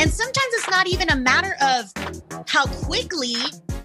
[0.00, 1.92] And sometimes it's not even a matter of
[2.48, 3.34] how quickly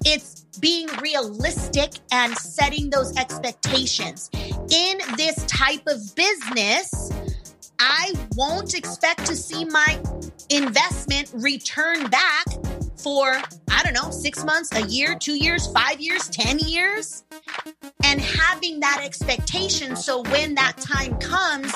[0.06, 4.30] it's being realistic and setting those expectations.
[4.34, 7.12] In this type of business,
[7.80, 10.00] I won't expect to see my
[10.50, 12.46] investment return back
[12.98, 17.24] for, I don't know, six months, a year, two years, five years, 10 years.
[18.04, 21.74] And having that expectation so when that time comes,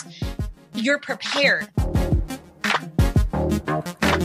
[0.80, 1.68] you're prepared.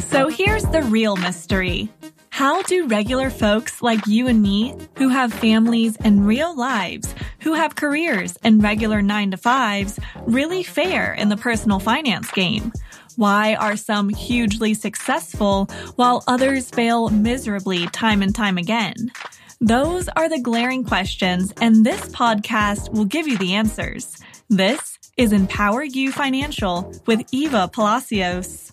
[0.09, 1.91] So here's the real mystery.
[2.31, 7.55] How do regular folks like you and me, who have families and real lives, who
[7.55, 12.73] have careers and regular nine to fives, really fare in the personal finance game?
[13.17, 19.13] Why are some hugely successful while others fail miserably time and time again?
[19.61, 24.17] Those are the glaring questions, and this podcast will give you the answers.
[24.51, 28.73] This is Empower You Financial with Eva Palacios.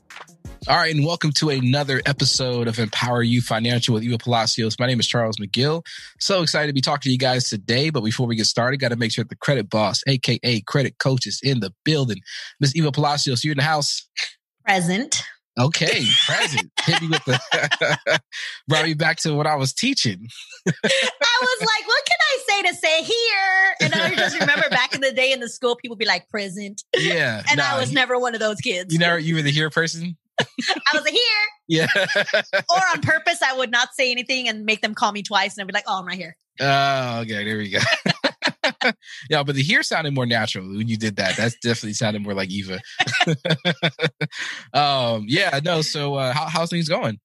[0.68, 4.78] All right, and welcome to another episode of Empower You Financial with Eva Palacios.
[4.80, 5.86] My name is Charles McGill.
[6.20, 7.92] So excited to be talking to you guys today.
[7.92, 11.28] But before we get started, got to make sure the credit boss, aka credit coach,
[11.28, 12.22] is in the building.
[12.60, 14.08] Miss Eva Palacios, you in the house?
[14.66, 15.24] Present.
[15.60, 16.72] Okay, present.
[16.82, 18.20] Hit me with the
[18.68, 20.28] brought me back to what I was teaching.
[20.68, 23.76] I was like, what can I say to say here?
[23.82, 26.84] And I just remember back in the day in the school, people be like present.
[26.96, 27.44] Yeah.
[27.50, 28.94] And nah, I was never one of those kids.
[28.94, 30.18] You never you were the here person?
[30.40, 31.22] I was like, here.
[31.68, 31.88] Yeah.
[32.54, 35.64] or on purpose, I would not say anything and make them call me twice and
[35.64, 36.38] I'd be like, oh, I'm right here.
[36.60, 37.44] Oh, okay.
[37.44, 37.80] There we go.
[39.30, 41.38] yeah, but the here sounded more natural when you did that.
[41.38, 42.80] That's definitely sounded more like Eva.
[44.74, 45.82] um, yeah, no.
[45.82, 47.20] So, uh, how, how's things going?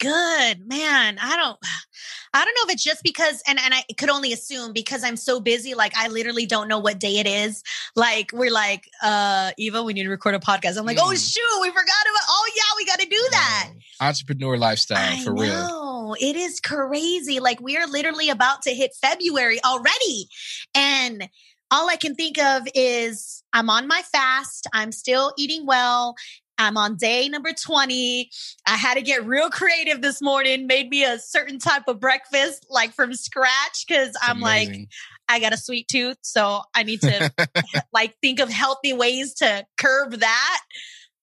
[0.00, 1.18] Good, man.
[1.20, 1.58] I don't,
[2.32, 5.16] I don't know if it's just because, and and I could only assume because I'm
[5.16, 5.74] so busy.
[5.74, 7.62] Like I literally don't know what day it is.
[7.96, 10.78] Like we're like, uh, Eva, we need to record a podcast.
[10.78, 11.02] I'm like, mm.
[11.04, 12.24] oh shoot, we forgot about.
[12.28, 13.70] Oh yeah, we got to do that.
[14.00, 15.42] entrepreneur lifestyle I for know.
[15.42, 16.16] real.
[16.20, 17.40] It is crazy.
[17.40, 20.28] Like we are literally about to hit February already,
[20.74, 21.28] and
[21.70, 24.66] all I can think of is I'm on my fast.
[24.72, 26.14] I'm still eating well.
[26.60, 28.30] I'm on day number 20.
[28.66, 32.66] I had to get real creative this morning, made me a certain type of breakfast,
[32.68, 34.72] like from scratch, because I'm amazing.
[34.74, 34.88] like,
[35.30, 36.18] I got a sweet tooth.
[36.20, 37.32] So I need to
[37.94, 40.60] like think of healthy ways to curb that.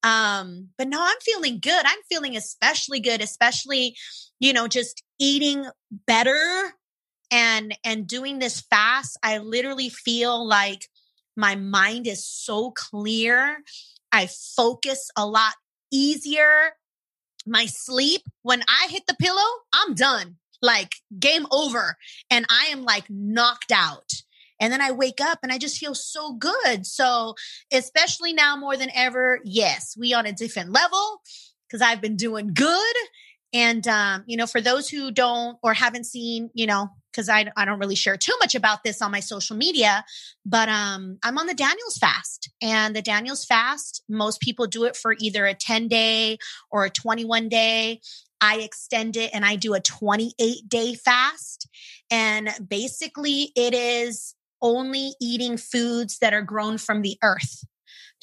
[0.02, 1.86] Um, but no, I'm feeling good.
[1.86, 3.96] I'm feeling especially good, especially,
[4.40, 5.68] you know, just eating
[6.08, 6.74] better
[7.30, 9.20] and and doing this fast.
[9.22, 10.88] I literally feel like
[11.36, 13.60] my mind is so clear
[14.12, 15.54] I focus a lot
[15.92, 16.74] easier.
[17.46, 20.38] My sleep, when I hit the pillow, I'm done.
[20.62, 21.98] Like game over.
[22.30, 24.12] And I am like knocked out.
[24.60, 26.86] And then I wake up and I just feel so good.
[26.86, 27.36] So,
[27.72, 31.22] especially now more than ever, yes, we on a different level
[31.68, 32.96] because I've been doing good.
[33.58, 37.52] And, um, you know, for those who don't or haven't seen, you know, because I,
[37.58, 40.06] I don't really share too much about this on my social media,
[40.46, 42.52] but um, I'm on the Daniels fast.
[42.62, 46.38] And the Daniels fast, most people do it for either a 10 day
[46.70, 48.00] or a 21 day.
[48.40, 51.68] I extend it and I do a 28 day fast.
[52.12, 57.64] And basically, it is only eating foods that are grown from the earth.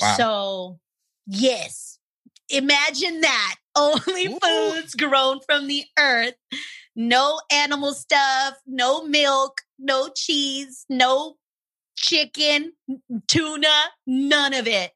[0.01, 0.15] Wow.
[0.17, 0.79] So,
[1.27, 1.99] yes,
[2.49, 4.39] imagine that only Ooh.
[4.43, 6.35] foods grown from the earth
[6.97, 11.37] no animal stuff, no milk, no cheese, no
[11.97, 12.73] chicken,
[13.29, 13.75] tuna,
[14.07, 14.93] none of it.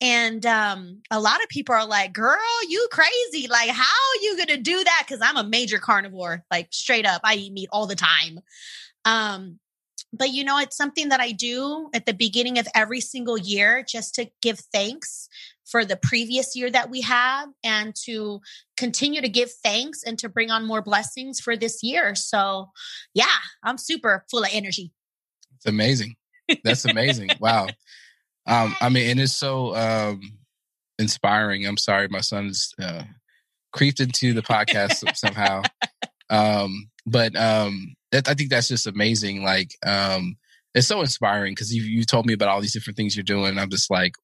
[0.00, 2.38] And um, a lot of people are like, girl,
[2.68, 3.46] you crazy.
[3.48, 5.04] Like, how are you going to do that?
[5.06, 7.20] Because I'm a major carnivore, like straight up.
[7.24, 8.40] I eat meat all the time.
[9.04, 9.60] Um,
[10.12, 13.84] but you know, it's something that I do at the beginning of every single year
[13.88, 15.28] just to give thanks
[15.72, 18.40] for the previous year that we have and to
[18.76, 22.14] continue to give thanks and to bring on more blessings for this year.
[22.14, 22.68] So,
[23.14, 23.24] yeah,
[23.64, 24.92] I'm super full of energy.
[25.56, 26.16] It's amazing.
[26.62, 27.30] That's amazing.
[27.40, 27.66] wow.
[28.46, 30.20] Um, I mean, and it's so um,
[30.98, 31.66] inspiring.
[31.66, 33.04] I'm sorry, my son's uh,
[33.72, 35.62] creeped into the podcast somehow.
[36.28, 39.42] Um, but um, that, I think that's just amazing.
[39.42, 40.36] Like, um,
[40.74, 43.58] it's so inspiring because you you told me about all these different things you're doing.
[43.58, 44.14] I'm just like,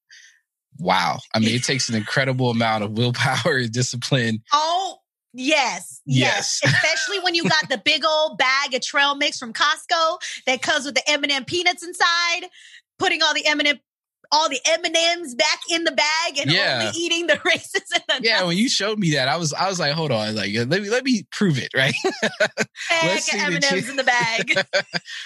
[0.77, 1.19] wow.
[1.33, 4.43] I mean, it takes an incredible amount of willpower and discipline.
[4.53, 4.97] Oh,
[5.31, 6.73] Yes, yes, yes.
[6.73, 10.85] Especially when you got the big old bag of trail mix from Costco that comes
[10.85, 12.49] with the M&M peanuts inside,
[12.97, 13.77] putting all the M&M
[14.31, 16.83] all the M and M's back in the bag and yeah.
[16.83, 18.43] only eating the races in the yeah.
[18.43, 20.89] When you showed me that, I was I was like, hold on, like let me
[20.89, 21.93] let me prove it, right?
[23.03, 24.53] Let's M and M's in the bag.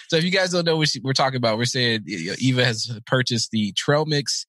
[0.07, 3.51] so if you guys don't know what we're talking about, we're saying Eva has purchased
[3.51, 4.45] the trail mix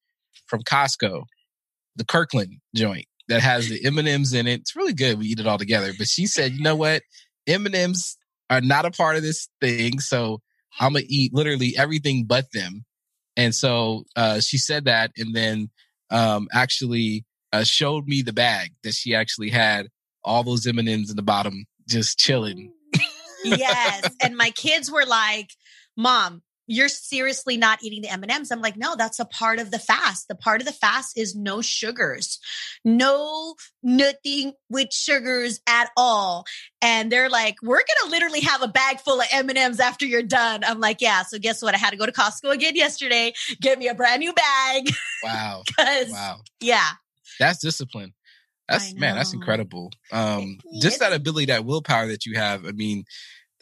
[0.46, 1.24] from Costco.
[1.96, 4.60] the Kirkland joint that has the M and M's in it.
[4.60, 5.18] It's really good.
[5.18, 5.92] We eat it all together.
[5.96, 7.02] But she said, you know what?
[7.46, 8.16] M and M's
[8.50, 10.40] are not a part of this thing, so
[10.80, 12.84] I'm gonna eat literally everything but them.
[13.36, 15.70] And so uh, she said that, and then
[16.10, 19.88] um, actually uh, showed me the bag that she actually had
[20.22, 22.72] all those M and M's in the bottom, just chilling.
[23.44, 25.50] yes, and my kids were like,
[25.96, 28.50] "Mom, you're seriously not eating the M&Ms.
[28.50, 30.28] I'm like, no, that's a part of the fast.
[30.28, 32.38] The part of the fast is no sugars,
[32.84, 36.44] no nothing with sugars at all.
[36.80, 40.22] And they're like, we're going to literally have a bag full of M&Ms after you're
[40.22, 40.64] done.
[40.64, 41.22] I'm like, yeah.
[41.22, 41.74] So guess what?
[41.74, 44.90] I had to go to Costco again yesterday, get me a brand new bag.
[45.22, 45.62] Wow.
[45.78, 46.40] wow.
[46.60, 46.86] Yeah.
[47.40, 48.12] That's discipline.
[48.68, 49.90] That's man, that's incredible.
[50.12, 52.66] Um, just that ability, that willpower that you have.
[52.66, 53.04] I mean,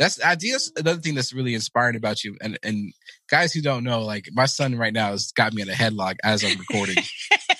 [0.02, 0.72] that's ideas.
[0.76, 2.92] Another thing that's really inspiring about you, and and
[3.30, 6.16] guys who don't know, like my son right now has got me in a headlock
[6.24, 7.02] as I'm recording.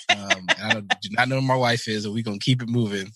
[0.09, 3.11] um, I do not know who my wife is, and we're gonna keep it moving.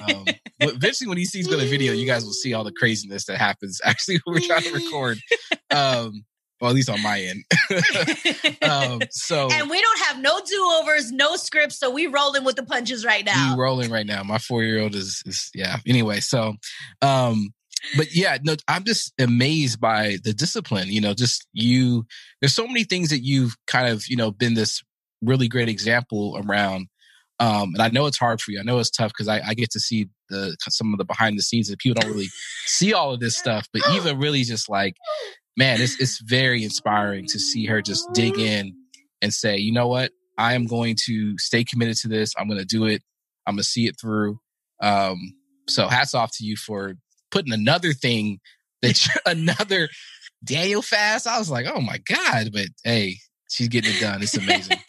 [0.00, 0.24] Um,
[0.58, 3.38] but eventually, when he sees the video, you guys will see all the craziness that
[3.38, 5.18] happens actually when we're trying to record.
[5.70, 6.24] Um,
[6.60, 7.44] well, at least on my end.
[8.62, 12.56] um, so, and we don't have no do overs, no scripts, so we rolling with
[12.56, 13.54] the punches right now.
[13.54, 14.22] We rolling right now.
[14.22, 15.76] My four year old is, is yeah.
[15.86, 16.54] Anyway, so,
[17.02, 17.50] um,
[17.96, 20.88] but yeah, no, I'm just amazed by the discipline.
[20.88, 22.06] You know, just you.
[22.40, 24.82] There's so many things that you've kind of you know been this
[25.22, 26.88] really great example around.
[27.38, 28.60] Um, and I know it's hard for you.
[28.60, 31.38] I know it's tough because I, I, get to see the some of the behind
[31.38, 32.30] the scenes that people don't really
[32.64, 33.66] see all of this stuff.
[33.74, 34.94] But even really just like,
[35.56, 38.74] man, it's it's very inspiring to see her just dig in
[39.20, 42.32] and say, you know what, I am going to stay committed to this.
[42.38, 43.02] I'm going to do it.
[43.46, 44.38] I'm going to see it through.
[44.82, 45.34] Um,
[45.68, 46.94] so hats off to you for
[47.36, 48.40] putting another thing
[48.82, 49.88] that another
[50.44, 51.26] Daniel fast.
[51.26, 52.50] I was like, oh my God.
[52.52, 53.18] But hey,
[53.50, 54.22] she's getting it done.
[54.22, 54.78] It's amazing.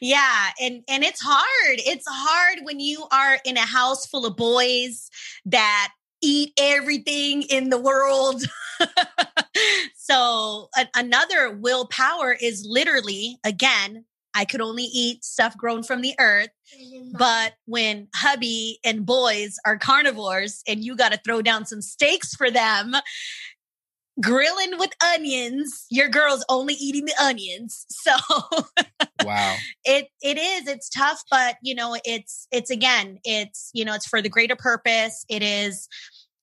[0.00, 4.34] yeah and and it's hard it's hard when you are in a house full of
[4.34, 5.10] boys
[5.44, 5.92] that
[6.22, 8.42] eat everything in the world
[9.96, 16.14] so a- another willpower is literally again I could only eat stuff grown from the
[16.18, 16.50] earth.
[17.12, 22.34] But when hubby and boys are carnivores and you got to throw down some steaks
[22.34, 22.94] for them,
[24.20, 27.86] grilling with onions, your girl's only eating the onions.
[28.00, 28.12] So
[29.24, 29.56] wow.
[29.84, 34.06] It it is it's tough but you know it's it's again it's you know it's
[34.06, 35.26] for the greater purpose.
[35.28, 35.86] It is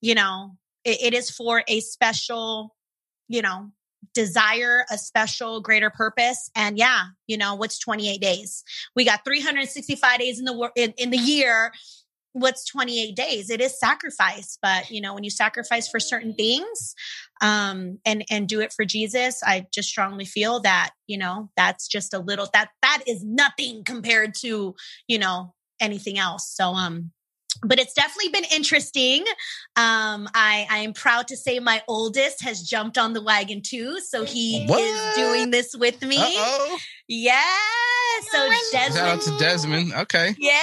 [0.00, 2.76] you know it, it is for a special
[3.26, 3.72] you know
[4.14, 6.50] desire a special greater purpose.
[6.54, 8.64] And yeah you know what's 28 days?
[8.96, 11.72] We got 365 days in the in, in the year.
[12.32, 13.50] What's 28 days?
[13.50, 16.94] It is sacrifice but you know when you sacrifice for certain things
[17.40, 21.86] um and and do it for jesus i just strongly feel that you know that's
[21.86, 24.74] just a little that that is nothing compared to
[25.06, 26.52] you know anything else.
[26.54, 27.10] So um
[27.62, 29.24] but it's definitely been interesting.
[29.76, 34.00] Um, I, I am proud to say my oldest has jumped on the wagon too.
[34.00, 34.80] So he what?
[34.80, 36.18] is doing this with me.
[36.18, 36.78] Uh-oh.
[37.08, 37.42] Yeah.
[38.30, 38.94] So Desmond.
[38.94, 39.92] Shout out to Desmond.
[39.94, 40.34] Okay.
[40.38, 40.58] Yeah.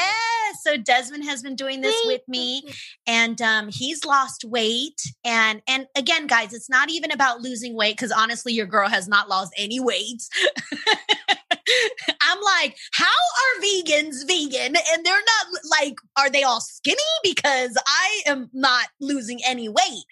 [0.61, 2.63] So Desmond has been doing this with me
[3.05, 5.01] and um, he's lost weight.
[5.23, 9.07] And and again, guys, it's not even about losing weight because honestly, your girl has
[9.07, 10.23] not lost any weight.
[12.25, 14.75] I'm like, how are vegans vegan?
[14.75, 16.97] And they're not like, are they all skinny?
[17.23, 20.05] Because I am not losing any weight.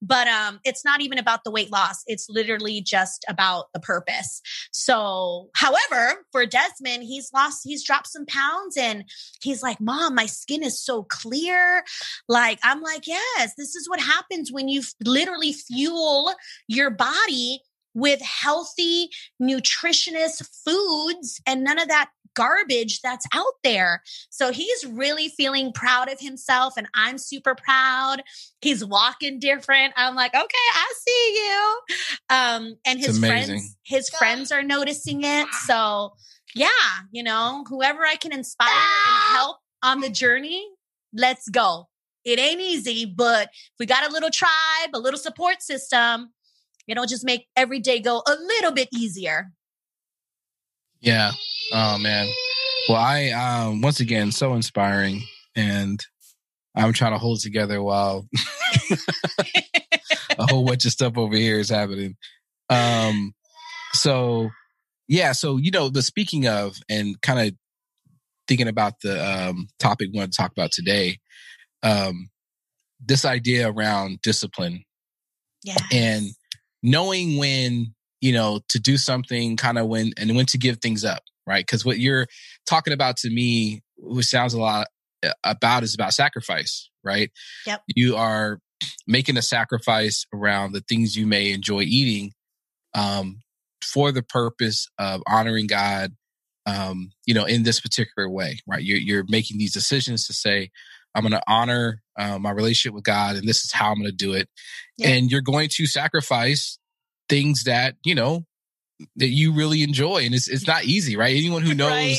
[0.00, 2.02] But um, it's not even about the weight loss.
[2.06, 4.40] It's literally just about the purpose.
[4.70, 9.04] So, however, for Desmond, he's lost, he's dropped some pounds and
[9.42, 11.82] he's like, Mom, my skin is so clear.
[12.28, 16.32] Like, I'm like, yes, this is what happens when you literally fuel
[16.68, 17.62] your body
[17.98, 19.10] with healthy,
[19.42, 24.02] nutritionist foods and none of that garbage that's out there.
[24.30, 28.22] So he's really feeling proud of himself and I'm super proud.
[28.60, 29.92] He's walking different.
[29.96, 31.80] I'm like, okay, I see you.
[32.30, 35.48] Um, and his friends, his friends are noticing it.
[35.66, 36.12] So
[36.54, 36.68] yeah,
[37.10, 40.64] you know, whoever I can inspire and help on the journey,
[41.12, 41.88] let's go.
[42.24, 46.30] It ain't easy, but if we got a little tribe, a little support system,
[46.88, 49.52] it'll just make every day go a little bit easier.
[51.00, 51.32] Yeah.
[51.72, 52.26] Oh man.
[52.88, 55.22] Well, I um once again so inspiring
[55.54, 56.04] and
[56.74, 58.28] I'm trying to hold together while
[60.38, 62.16] a whole bunch of stuff over here is happening.
[62.70, 63.34] Um
[63.92, 64.50] so
[65.06, 67.54] yeah, so you know, the speaking of and kind of
[68.48, 71.18] thinking about the um topic we want to talk about today,
[71.82, 72.30] um
[73.04, 74.84] this idea around discipline.
[75.62, 75.76] Yeah.
[75.92, 76.26] And
[76.82, 81.04] knowing when you know to do something kind of when and when to give things
[81.04, 82.26] up right because what you're
[82.66, 84.88] talking about to me, which sounds a lot
[85.22, 87.30] uh, about is about sacrifice, right?
[87.66, 87.82] Yep.
[87.88, 88.60] You are
[89.06, 92.32] making a sacrifice around the things you may enjoy eating
[92.94, 93.40] um,
[93.82, 96.12] for the purpose of honoring God,
[96.66, 98.82] um, you know, in this particular way, right?
[98.82, 100.70] You're, you're making these decisions to say,
[101.14, 104.10] I'm going to honor uh, my relationship with God, and this is how I'm going
[104.10, 104.48] to do it.
[104.96, 105.08] Yeah.
[105.08, 106.78] And you're going to sacrifice
[107.28, 108.44] things that you know
[109.16, 111.36] that you really enjoy, and it's it's not easy, right?
[111.36, 112.18] Anyone who knows, right.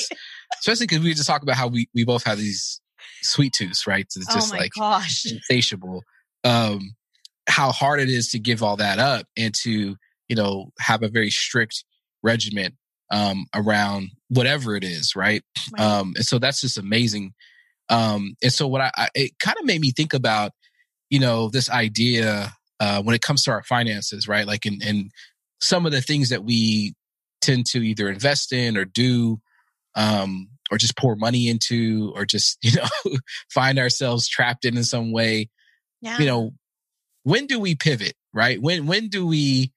[0.60, 2.82] especially because we just talk about how we we both have these
[3.22, 4.06] sweet tooths, right?
[4.06, 5.26] It's oh just oh like gosh.
[5.32, 6.04] insatiable.
[6.44, 6.96] Um,
[7.48, 9.96] how hard it is to give all that up and to
[10.28, 11.84] you know have a very strict
[12.24, 12.76] regiment
[13.12, 15.44] um, around whatever it is, right?
[15.78, 15.84] right?
[15.84, 17.34] Um, and so that's just amazing.
[17.90, 20.52] Um, and so what I, I it kind of made me think about,
[21.10, 24.48] you know, this idea uh, when it comes to our finances, right?
[24.48, 25.10] Like in, in
[25.60, 26.94] some of the things that we
[27.42, 29.40] tend to either invest in or do,
[29.96, 33.18] um, or just pour money into, or just you know
[33.50, 35.50] find ourselves trapped in in some way.
[36.02, 36.18] Yeah.
[36.20, 36.52] You know,
[37.24, 38.14] when do we pivot?
[38.34, 38.62] Right?
[38.62, 39.74] When when do we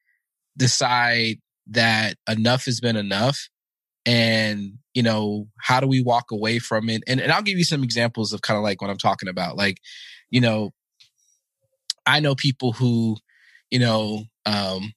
[0.56, 1.38] decide
[1.68, 3.48] that enough has been enough
[4.04, 7.02] and you know how do we walk away from it?
[7.06, 9.56] And, and i'll give you some examples of kind of like what i'm talking about.
[9.56, 9.78] Like
[10.30, 10.70] you know
[12.06, 13.16] i know people who
[13.70, 14.92] you know um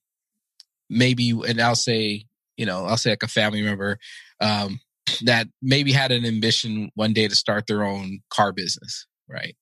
[0.90, 2.26] maybe and i'll say
[2.58, 3.98] you know i'll say like a family member
[4.42, 4.80] um
[5.24, 9.56] that maybe had an ambition one day to start their own car business right?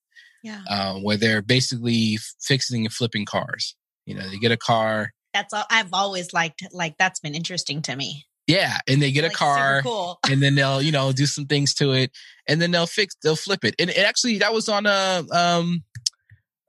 [0.44, 0.62] Yeah.
[0.70, 3.76] Um, where they're basically fixing and flipping cars.
[4.06, 7.82] You know they get a car that's all i've always liked like that's been interesting
[7.82, 10.20] to me yeah, and they get like, a car, cool.
[10.30, 12.12] and then they'll you know do some things to it,
[12.48, 13.76] and then they'll fix, they'll flip it.
[13.80, 15.84] And it actually, that was on a um,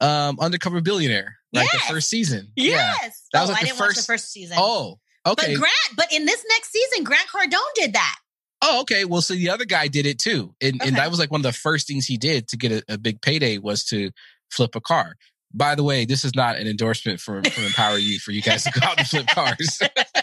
[0.00, 1.88] um, Undercover Billionaire, like Yes.
[1.88, 2.52] The first season.
[2.56, 3.08] Yes, yeah.
[3.32, 3.96] that was oh, like I the didn't first.
[3.96, 4.56] watch the first season.
[4.60, 5.54] Oh, okay.
[5.54, 8.16] But Grant, but in this next season, Grant Cardone did that.
[8.62, 9.04] Oh, okay.
[9.04, 10.88] Well, so the other guy did it too, and okay.
[10.88, 12.98] and that was like one of the first things he did to get a, a
[12.98, 14.10] big payday was to
[14.50, 15.16] flip a car.
[15.52, 18.64] By the way, this is not an endorsement from from Empower You for you guys
[18.64, 19.80] to go out and flip cars.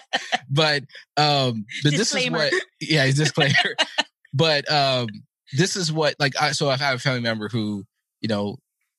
[0.51, 0.84] but
[1.17, 3.53] um but this is what yeah, he's disclaimer.
[4.34, 5.08] but um
[5.53, 7.86] this is what like I so I've a family member who,
[8.22, 8.58] you know,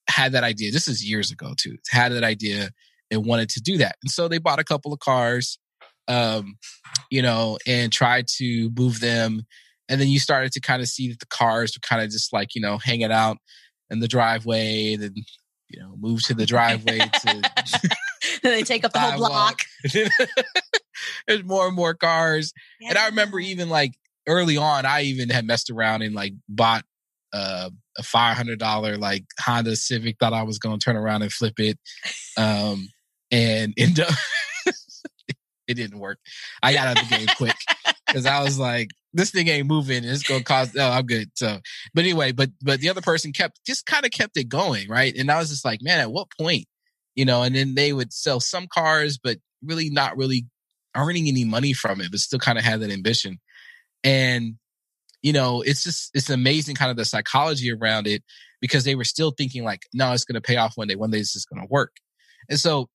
[0.09, 0.73] had that idea.
[0.73, 1.77] This is years ago too.
[1.91, 2.71] Had that idea
[3.11, 3.97] and wanted to do that.
[4.03, 5.59] And so they bought a couple of cars
[6.09, 6.57] um
[7.11, 9.43] you know and tried to move them
[9.89, 12.33] and then you started to kind of see that the cars were kind of just
[12.33, 13.37] like you know hanging out
[13.89, 15.17] in the driveway and
[15.73, 17.43] you know, move to the driveway to
[18.43, 19.63] then they take up the whole block.
[21.27, 22.53] There's more and more cars.
[22.81, 22.91] Yeah.
[22.91, 23.95] And I remember even like
[24.27, 26.85] early on, I even had messed around and like bought
[27.33, 30.19] uh, a five hundred dollar like Honda Civic.
[30.19, 31.79] Thought I was going to turn around and flip it,
[32.37, 32.89] um,
[33.31, 34.13] and end up
[35.69, 36.19] it didn't work.
[36.63, 37.57] I got out of the game quick
[38.07, 40.05] because I was like, this thing ain't moving.
[40.05, 40.75] It's gonna cause.
[40.77, 41.31] Oh, I'm good.
[41.35, 41.59] So,
[41.95, 45.15] but anyway, but but the other person kept just kind of kept it going, right?
[45.17, 46.67] And I was just like, man, at what point,
[47.15, 47.43] you know?
[47.43, 50.47] And then they would sell some cars, but really not really
[50.97, 53.39] earning any money from it, but still kind of had that ambition.
[54.05, 54.55] And
[55.23, 58.23] you know, it's just it's amazing, kind of the psychology around it
[58.61, 60.97] because they were still thinking like, no, it's going to pay off one day.
[60.97, 61.93] One day it's just going to work.
[62.49, 62.89] And so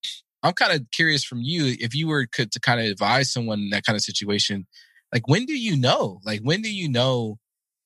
[0.44, 3.60] I'm kind of curious from you if you were could, to kind of advise someone
[3.60, 4.68] in that kind of situation
[5.13, 7.38] like when do you know like when do you know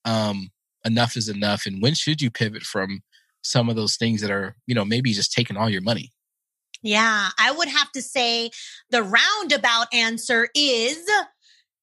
[0.06, 0.50] um
[0.86, 3.01] enough is enough and when should you pivot from
[3.44, 6.12] some of those things that are you know maybe just taking all your money
[6.81, 8.50] yeah i would have to say
[8.89, 11.03] the roundabout answer is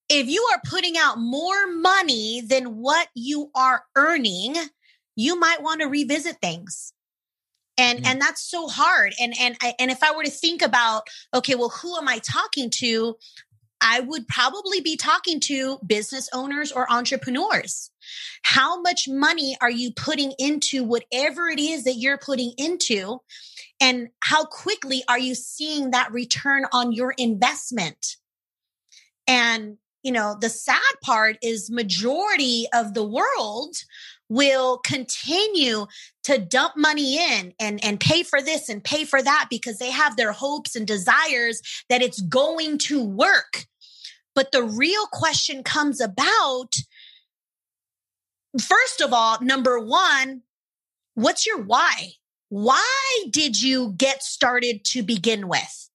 [0.09, 4.57] if you are putting out more money than what you are earning
[5.17, 6.93] you might want to revisit things
[7.77, 8.07] and mm.
[8.07, 11.71] and that's so hard and and and if i were to think about okay well
[11.71, 13.17] who am i talking to
[13.81, 17.91] I would probably be talking to business owners or entrepreneurs.
[18.43, 23.21] How much money are you putting into whatever it is that you're putting into?
[23.81, 28.17] And how quickly are you seeing that return on your investment?
[29.27, 33.77] And, you know, the sad part is majority of the world
[34.29, 35.87] will continue
[36.25, 39.91] to dump money in and, and pay for this and pay for that because they
[39.91, 43.67] have their hopes and desires that it's going to work.
[44.35, 46.75] But the real question comes about
[48.63, 50.43] first of all, number one,
[51.15, 52.13] what's your why?
[52.49, 55.91] Why did you get started to begin with?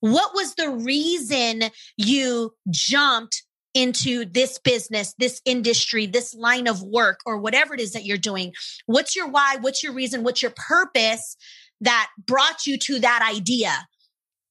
[0.00, 1.64] What was the reason
[1.96, 3.42] you jumped
[3.74, 8.16] into this business, this industry, this line of work, or whatever it is that you're
[8.16, 8.52] doing?
[8.86, 9.56] What's your why?
[9.60, 10.22] What's your reason?
[10.22, 11.36] What's your purpose
[11.80, 13.86] that brought you to that idea?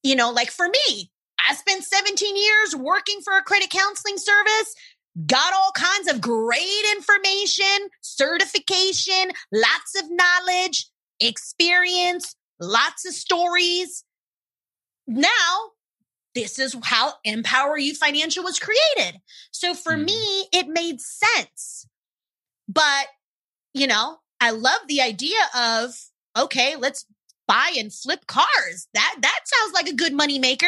[0.03, 1.11] You know, like for me,
[1.47, 4.75] I spent 17 years working for a credit counseling service.
[5.25, 14.03] Got all kinds of great information, certification, lots of knowledge, experience, lots of stories.
[15.07, 15.71] Now,
[16.35, 19.19] this is how Empower You Financial was created.
[19.51, 20.05] So for mm.
[20.05, 21.87] me, it made sense.
[22.67, 23.07] But,
[23.73, 25.95] you know, I love the idea of,
[26.37, 27.05] okay, let's
[27.47, 28.87] buy and flip cars.
[28.93, 30.67] That that sounds like a good money maker.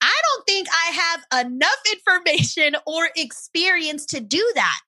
[0.00, 4.80] I don't think I have enough information or experience to do that.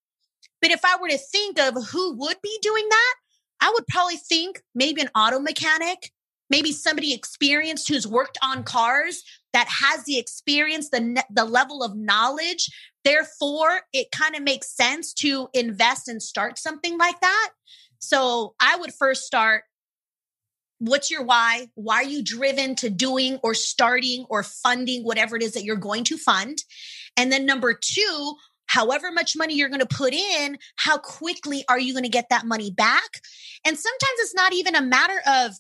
[0.63, 3.15] But if I were to think of who would be doing that,
[3.61, 6.11] I would probably think maybe an auto mechanic,
[6.49, 11.97] maybe somebody experienced who's worked on cars that has the experience, the, the level of
[11.97, 12.69] knowledge.
[13.05, 17.51] Therefore, it kind of makes sense to invest and start something like that.
[17.99, 19.65] So I would first start
[20.81, 21.69] what's your why?
[21.75, 25.77] Why are you driven to doing or starting or funding whatever it is that you're
[25.77, 26.59] going to fund?
[27.17, 28.35] And then number two,
[28.67, 32.31] however much money you're going to put in, how quickly are you going to get
[32.31, 33.21] that money back?
[33.65, 35.53] And sometimes it's not even a matter of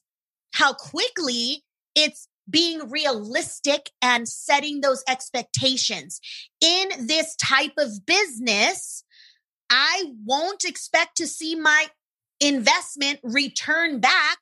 [0.52, 1.62] how quickly,
[1.94, 6.20] it's being realistic and setting those expectations.
[6.60, 9.04] In this type of business,
[9.68, 11.86] I won't expect to see my
[12.40, 14.38] investment return back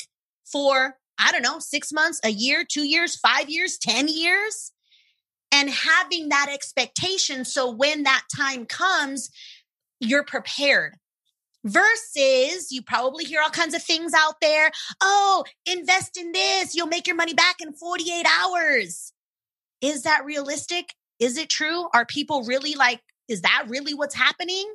[0.50, 4.72] for, I don't know, six months, a year, two years, five years, 10 years.
[5.50, 7.46] And having that expectation.
[7.46, 9.30] So when that time comes,
[9.98, 10.96] you're prepared.
[11.64, 14.70] Versus, you probably hear all kinds of things out there.
[15.00, 16.74] Oh, invest in this.
[16.74, 19.12] You'll make your money back in 48 hours.
[19.80, 20.94] Is that realistic?
[21.18, 21.88] Is it true?
[21.94, 24.72] Are people really like, is that really what's happening?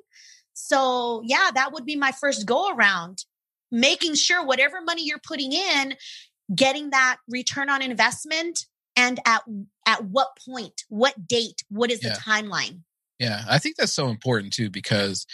[0.53, 3.25] So, yeah, that would be my first go around
[3.73, 5.95] making sure whatever money you're putting in,
[6.55, 9.41] getting that return on investment and at
[9.87, 12.13] at what point, what date, what is yeah.
[12.13, 12.81] the timeline?
[13.19, 15.25] Yeah, I think that's so important too because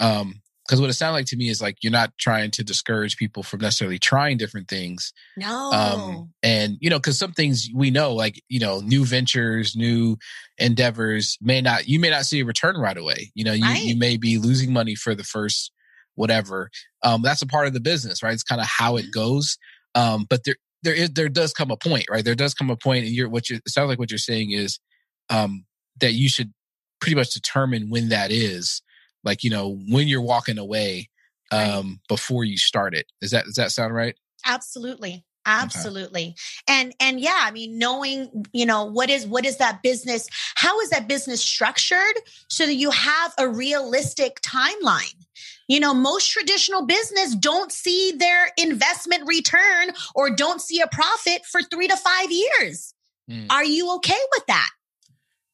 [0.00, 3.16] um because what it sounded like to me is like you're not trying to discourage
[3.16, 5.14] people from necessarily trying different things.
[5.38, 5.72] No.
[5.72, 10.18] Um, and you know, because some things we know, like you know, new ventures, new
[10.58, 13.32] endeavors may not you may not see a return right away.
[13.34, 13.82] You know, you, right.
[13.82, 15.72] you may be losing money for the first
[16.18, 16.70] whatever.
[17.02, 18.34] Um, that's a part of the business, right?
[18.34, 19.56] It's kind of how it goes.
[19.94, 22.24] Um, but there, there is, there does come a point, right?
[22.24, 24.50] There does come a point, and you're what you it sounds like what you're saying
[24.50, 24.78] is
[25.30, 25.64] um,
[26.00, 26.52] that you should
[27.00, 28.82] pretty much determine when that is,
[29.24, 31.08] like you know when you're walking away
[31.50, 31.84] um, right.
[32.08, 33.06] before you start it.
[33.22, 34.16] Is that does that sound right?
[34.44, 36.34] Absolutely absolutely
[36.68, 36.80] okay.
[36.80, 40.78] and and yeah i mean knowing you know what is what is that business how
[40.80, 41.98] is that business structured
[42.48, 45.24] so that you have a realistic timeline
[45.68, 51.44] you know most traditional business don't see their investment return or don't see a profit
[51.46, 52.94] for 3 to 5 years.
[53.30, 53.46] Mm.
[53.50, 54.70] are you okay with that?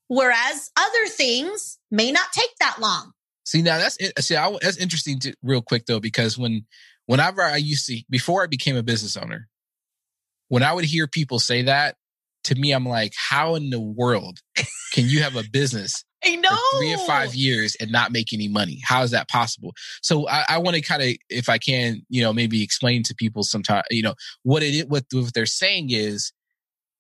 [0.07, 3.13] Whereas other things may not take that long.
[3.45, 6.65] See now that's see I, that's interesting to, real quick though because when
[7.07, 9.49] whenever i used to before i became a business owner
[10.49, 11.97] when I would hear people say that,
[12.45, 14.39] to me, I'm like, how in the world
[14.93, 16.59] can you have a business I know.
[16.79, 18.81] three or five years and not make any money?
[18.85, 19.73] How is that possible?
[20.03, 23.15] So I, I want to kind of, if I can, you know, maybe explain to
[23.15, 26.33] people sometime, you know, what it what, what they're saying is,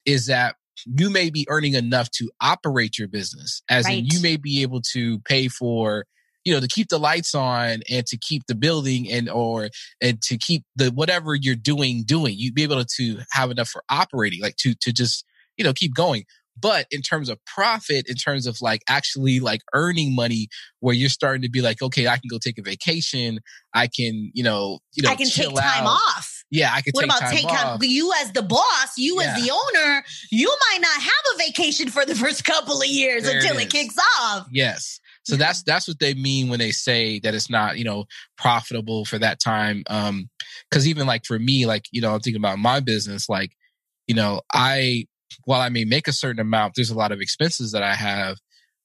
[0.05, 0.57] is that
[0.87, 3.99] you may be earning enough to operate your business, as right.
[3.99, 6.05] in you may be able to pay for
[6.45, 9.71] you know to keep the lights on and to keep the building and or
[10.03, 13.83] and to keep the whatever you're doing doing you'd be able to have enough for
[13.91, 15.25] operating like to to just
[15.57, 16.25] you know keep going
[16.61, 20.49] but in terms of profit in terms of like actually like earning money
[20.81, 23.41] where you're starting to be like okay i can go take a vacation.
[23.77, 25.99] I can you know you know i can take time out.
[26.17, 26.45] off.
[26.51, 29.35] Yeah i can what about take time you as the boss you yeah.
[29.37, 30.05] as the owner?
[30.31, 33.65] You might not have a vacation for the first couple of years there until it,
[33.65, 34.47] it kicks off.
[34.51, 35.01] Yes.
[35.25, 38.05] So that's that's what they mean when they say that it's not, you know,
[38.37, 39.83] profitable for that time.
[39.89, 40.29] Um,
[40.71, 43.53] cause even like for me, like, you know, I'm thinking about my business, like,
[44.07, 45.07] you know, I
[45.45, 48.39] while I may make a certain amount, there's a lot of expenses that I have.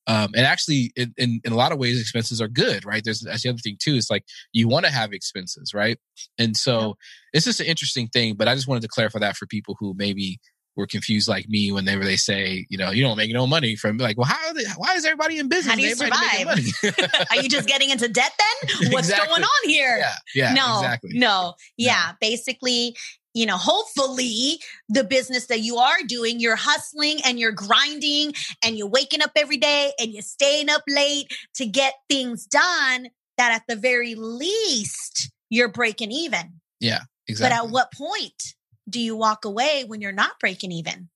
[0.08, 3.04] Um, and actually, in, in, in, a lot of ways, expenses are good, right?
[3.04, 3.94] There's that's the other thing too.
[3.94, 6.00] It's like you want to have expenses, right?
[6.40, 6.94] And so yeah.
[7.34, 8.34] it's just an interesting thing.
[8.34, 10.40] But I just wanted to clarify that for people who maybe
[10.76, 13.98] were confused like me whenever they say, you know, you don't make no money from
[13.98, 14.54] like, well, how?
[14.54, 15.68] They, why is everybody in business?
[15.68, 17.28] How do you survive?
[17.30, 18.92] Are you just getting into debt then?
[18.92, 19.28] What's exactly.
[19.28, 19.98] going on here?
[20.00, 21.12] Yeah, yeah, no, exactly.
[21.14, 22.14] no, yeah.
[22.20, 22.96] Basically,
[23.34, 28.78] you know, hopefully the business that you are doing, you're hustling and you're grinding and
[28.78, 33.10] you're waking up every day and you're staying up late to get things done.
[33.38, 36.60] That at the very least you're breaking even.
[36.82, 37.56] Yeah, exactly.
[37.56, 38.56] But at what point?
[38.90, 41.10] do you walk away when you're not breaking even?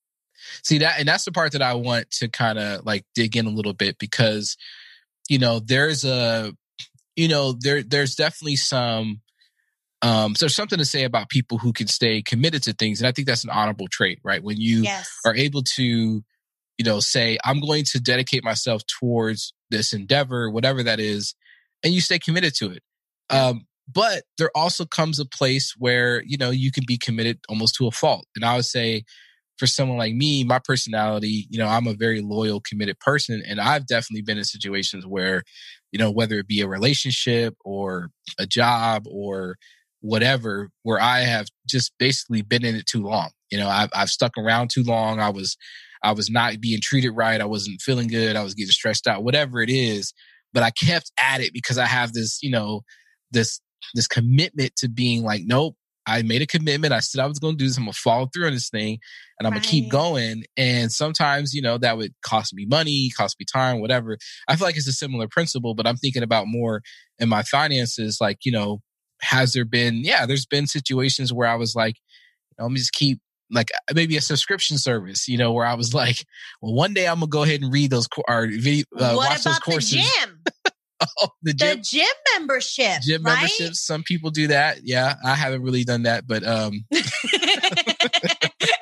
[0.62, 3.46] See that, and that's the part that I want to kind of like dig in
[3.46, 4.58] a little bit because
[5.30, 6.54] you know, there's a,
[7.16, 9.22] you know, there there's definitely some
[10.04, 13.00] um, so there's something to say about people who can stay committed to things.
[13.00, 14.44] And I think that's an honorable trait, right?
[14.44, 15.10] When you Yes.
[15.26, 20.84] are able to, you know, say, I'm going to dedicate myself towards this endeavor, whatever
[20.84, 21.36] that is,
[21.84, 22.84] and you stay committed to it.
[23.30, 27.76] Um, but there also comes a place where, you know, you can be committed almost
[27.76, 28.26] to a fault.
[28.36, 29.04] And I would say
[29.58, 33.42] for someone like me, my personality, you know, I'm a very loyal, committed person.
[33.48, 35.44] And I've definitely been in situations where,
[35.92, 39.58] you know, whether it be a relationship or a job or
[40.04, 43.30] whatever, where I have just basically been in it too long.
[43.50, 45.22] You know, I've, I've stuck around too long.
[45.22, 45.56] I was,
[46.04, 47.40] I was not being treated right.
[47.40, 48.36] I wasn't feeling good.
[48.36, 50.14] I was getting stressed out, whatever it is.
[50.52, 52.82] But I kept at it because I have this, you know,
[53.32, 53.62] this,
[53.96, 56.94] this commitment to being like, nope, I made a commitment.
[56.94, 57.78] I said I was going to do this.
[57.78, 59.00] I'm going to follow through on this thing
[59.40, 60.44] and I'm going to keep going.
[60.58, 64.18] And sometimes, you know, that would cost me money, cost me time, whatever.
[64.50, 66.82] I feel like it's a similar principle, but I'm thinking about more
[67.20, 68.18] in my finances.
[68.20, 68.82] Like, you know,
[69.22, 72.78] has there been, yeah, there's been situations where I was like, you know, let me
[72.80, 73.20] just keep
[73.52, 76.26] like uh, maybe a subscription service, you know, where I was like,
[76.62, 79.44] well, one day I'm gonna go ahead and read those or video, uh, what watch
[79.44, 79.90] those about the courses.
[79.92, 80.40] gym?
[81.22, 83.34] Oh, the The gym, gym membership, gym right?
[83.36, 83.82] memberships.
[83.86, 84.84] Some people do that.
[84.86, 87.02] Yeah, I haven't really done that, but um, and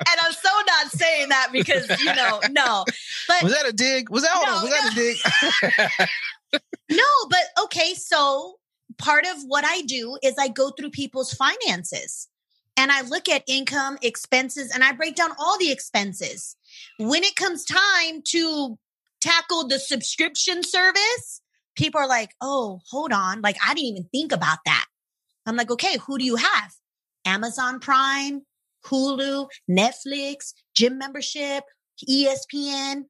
[0.06, 2.84] I'm so not saying that because you know, no,
[3.26, 4.08] but was that a dig?
[4.08, 6.60] Was that No, was that a dig?
[6.90, 7.94] no, but okay.
[7.94, 8.54] So
[9.02, 12.28] part of what I do is I go through people's finances
[12.76, 16.56] and I look at income, expenses, and I break down all the expenses.
[16.98, 18.78] When it comes time to
[19.20, 21.42] tackle the subscription service,
[21.76, 23.42] people are like, oh, hold on.
[23.42, 24.86] Like, I didn't even think about that.
[25.44, 26.72] I'm like, okay, who do you have?
[27.26, 28.42] Amazon Prime,
[28.86, 31.64] Hulu, Netflix, gym membership,
[32.08, 33.04] ESPN,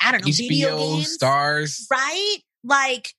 [0.00, 1.86] I don't know, video games stars.
[1.90, 3.14] right like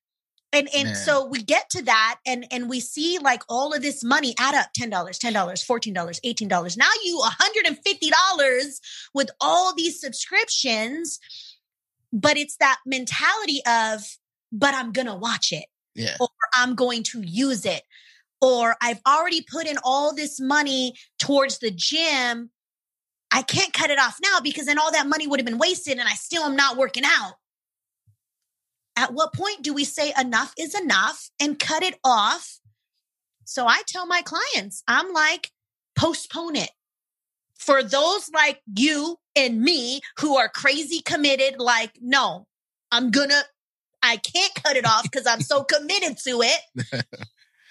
[0.54, 0.96] and and Man.
[0.96, 4.56] so we get to that and and we see like all of this money add
[4.56, 8.80] up $10 $10 $14 $18 now you $150
[9.14, 11.20] with all these subscriptions
[12.14, 14.02] but it's that mentality of
[14.52, 17.84] but i'm gonna watch it Yeah, or i'm going to use it
[18.42, 22.52] or i've already put in all this money towards the gym.
[23.30, 25.98] I can't cut it off now because then all that money would have been wasted
[25.98, 27.34] and i still am not working out
[28.98, 32.60] at what point do we say enough is enough and cut it off?
[33.46, 35.52] So I tell my clients, I'm like,
[35.96, 36.72] postpone it.
[37.58, 42.48] For those like you and me who are crazy committed, like, no,
[42.92, 43.44] I'm gonna,
[44.02, 47.06] I can't cut it off because I'm so committed to it.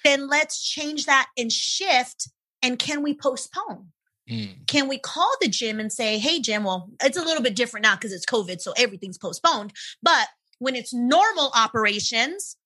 [0.04, 2.30] then let's change that and shift.
[2.62, 3.88] And can we postpone?
[4.30, 7.54] Mm, can we call the gym and say, hey, Jim, well, it's a little bit
[7.54, 9.72] different now because it's COVID, so everything's postponed.
[10.02, 12.56] But when it's normal operations,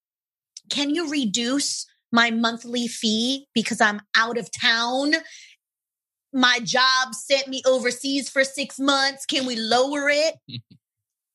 [0.70, 5.14] can you reduce my monthly fee because I'm out of town?
[6.32, 9.26] My job sent me overseas for six months.
[9.26, 10.34] Can we lower it?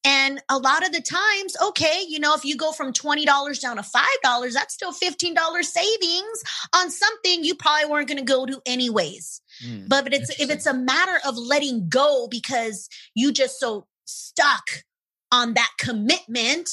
[0.08, 3.26] And a lot of the times, okay, you know, if you go from $20
[3.60, 6.44] down to $5, that's still $15 savings
[6.76, 9.42] on something you probably weren't going to go to anyways.
[9.66, 9.90] mm.
[9.90, 14.84] But it's if it's a matter of letting go because you just so stuck
[15.32, 16.70] on that commitment,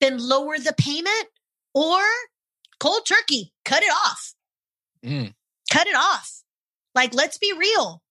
[0.00, 1.28] then lower the payment
[1.74, 2.00] or
[2.80, 4.34] cold turkey, cut it off.
[5.04, 5.34] Mm.
[5.72, 6.42] Cut it off.
[6.94, 8.02] Like let's be real.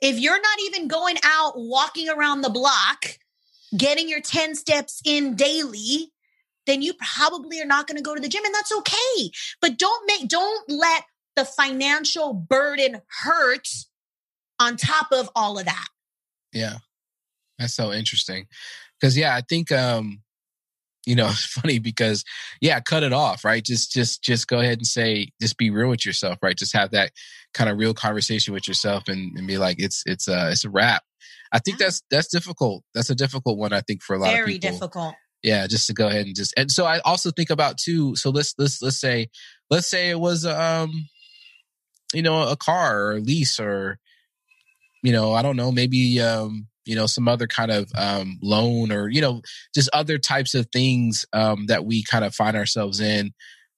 [0.00, 3.18] If you're not even going out walking around the block,
[3.76, 6.12] getting your 10 steps in daily,
[6.66, 9.30] then you probably are not going to go to the gym and that's okay.
[9.60, 11.04] But don't make don't let
[11.36, 13.68] the financial burden hurt
[14.60, 15.88] on top of all of that.
[16.52, 16.76] Yeah.
[17.58, 18.46] That's so interesting.
[19.04, 20.22] Cause yeah, I think um,
[21.04, 22.24] you know, it's funny because
[22.62, 23.62] yeah, cut it off, right?
[23.62, 26.56] Just just just go ahead and say, just be real with yourself, right?
[26.56, 27.12] Just have that
[27.52, 30.70] kind of real conversation with yourself and, and be like, it's it's uh it's a
[30.70, 31.02] wrap.
[31.52, 31.86] I think Yeah.
[31.86, 32.82] that's that's difficult.
[32.94, 34.70] That's a difficult one, I think, for a lot of Very people.
[34.70, 35.14] difficult.
[35.42, 38.30] yeah just to go ahead and just and so i also think about too so
[38.30, 39.28] let's let's let's say
[39.68, 41.06] let's say it was um
[42.14, 43.98] you know a car or a lease or
[45.02, 48.92] you know i don't know maybe um you know some other kind of um loan
[48.92, 49.40] or you know
[49.74, 53.32] just other types of things um that we kind of find ourselves in.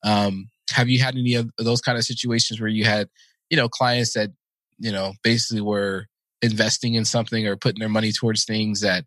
[0.05, 3.09] Um have you had any of those kind of situations where you had
[3.51, 4.31] you know clients that
[4.79, 6.07] you know basically were
[6.43, 9.05] investing in something or putting their money towards things that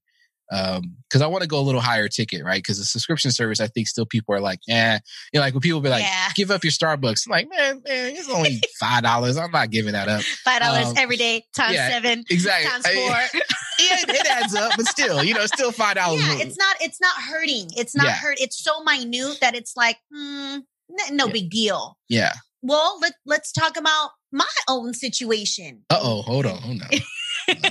[0.52, 2.58] um because i want to go a little higher ticket right?
[2.64, 4.98] Because the subscription service i think still people are like yeah
[5.32, 6.30] you know like when people be like Yeah.
[6.34, 7.28] give up your starbucks.
[7.28, 9.38] I'm like man man it's only five dollars.
[9.38, 10.24] I'm not giving that up.
[10.24, 12.68] Five dollars Um, every day times yeah, seven exactly.
[12.72, 13.42] times four.
[13.80, 16.22] it, it adds up, but still, you know, still five dollars.
[16.22, 17.70] Yeah, it's not it's not hurting.
[17.78, 18.16] It's not Yeah.
[18.16, 18.38] hurt.
[18.40, 20.66] It's so minute that it's like, n-
[21.12, 21.32] no Yeah.
[21.32, 21.98] big deal.
[22.08, 22.34] Yeah.
[22.62, 25.84] Well, let let's talk about my own situation.
[25.90, 27.56] Uh oh, hold on, hold on.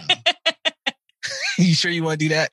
[1.59, 2.53] You sure you want to do that?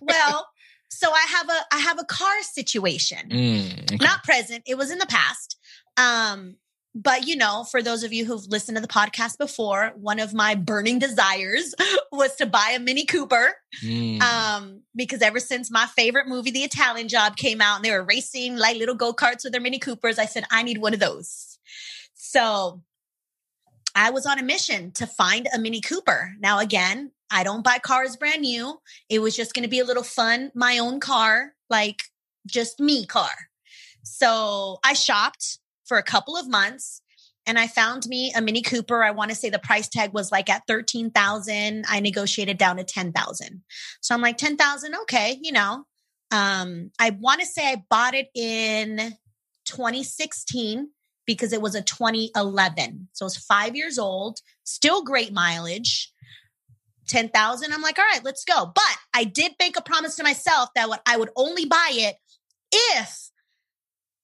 [0.00, 0.48] well,
[0.88, 3.28] so I have a I have a car situation.
[3.28, 3.96] Mm, okay.
[4.04, 4.62] Not present.
[4.66, 5.56] It was in the past.
[5.96, 6.56] Um,
[6.94, 10.34] but you know, for those of you who've listened to the podcast before, one of
[10.34, 11.74] my burning desires
[12.12, 13.54] was to buy a Mini Cooper.
[13.82, 14.20] Mm.
[14.20, 18.02] Um, because ever since my favorite movie, The Italian Job, came out and they were
[18.02, 21.00] racing like little go karts with their Mini Coopers, I said, I need one of
[21.00, 21.58] those.
[22.14, 22.82] So
[23.94, 26.32] I was on a mission to find a Mini Cooper.
[26.40, 28.80] Now, again, I don't buy cars brand new.
[29.08, 32.02] It was just going to be a little fun, my own car, like
[32.46, 33.30] just me car.
[34.02, 35.58] So I shopped
[35.90, 37.02] for a couple of months
[37.46, 39.02] and I found me a Mini Cooper.
[39.02, 41.84] I want to say the price tag was like at 13,000.
[41.88, 43.62] I negotiated down to 10,000.
[44.00, 45.84] So I'm like 10,000, okay, you know.
[46.30, 49.16] Um I want to say I bought it in
[49.64, 50.90] 2016
[51.26, 53.08] because it was a 2011.
[53.12, 56.12] So it's 5 years old, still great mileage.
[57.08, 57.72] 10,000.
[57.72, 60.88] I'm like, "All right, let's go." But I did make a promise to myself that
[60.88, 62.14] what I would only buy it
[62.70, 63.29] if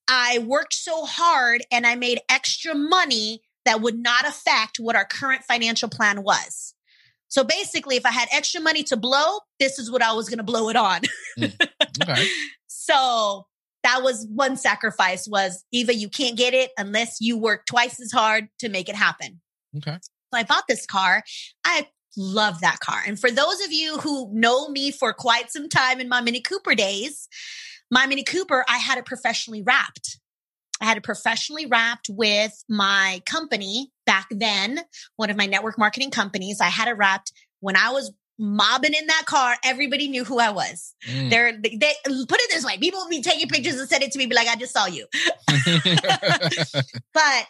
[0.08, 5.04] I worked so hard and I made extra money that would not affect what our
[5.04, 6.74] current financial plan was.
[7.28, 10.38] So basically, if I had extra money to blow, this is what I was going
[10.38, 11.00] to blow it on.
[11.38, 11.52] Mm,
[12.02, 12.28] okay.
[12.68, 13.46] So
[13.82, 18.12] that was one sacrifice was Eva, you can't get it unless you work twice as
[18.12, 19.40] hard to make it happen.
[19.76, 19.98] Okay.
[20.02, 21.24] So I bought this car.
[21.64, 23.00] I love that car.
[23.06, 26.40] And for those of you who know me for quite some time in my Mini
[26.40, 27.28] Cooper days,
[27.90, 30.18] my Mini Cooper, I had it professionally wrapped.
[30.80, 34.80] I had it professionally wrapped with my company back then,
[35.16, 36.60] one of my network marketing companies.
[36.60, 39.56] I had it wrapped when I was mobbing in that car.
[39.64, 40.94] Everybody knew who I was.
[41.08, 41.30] Mm.
[41.30, 42.76] They're, they, they put it this way.
[42.76, 44.86] People would be taking pictures and send it to me, be like, I just saw
[44.86, 45.06] you.
[47.14, 47.46] But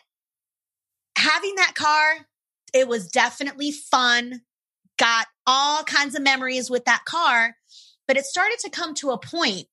[1.16, 2.26] having that car,
[2.72, 4.42] it was definitely fun.
[4.98, 7.56] Got all kinds of memories with that car.
[8.06, 9.66] But it started to come to a point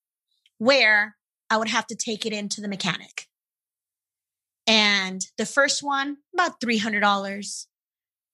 [0.63, 1.15] where
[1.49, 3.28] I would have to take it into the mechanic.
[4.65, 7.65] And the first one, about $300.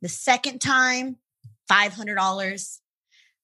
[0.01, 1.17] The second time,
[1.69, 2.79] $500.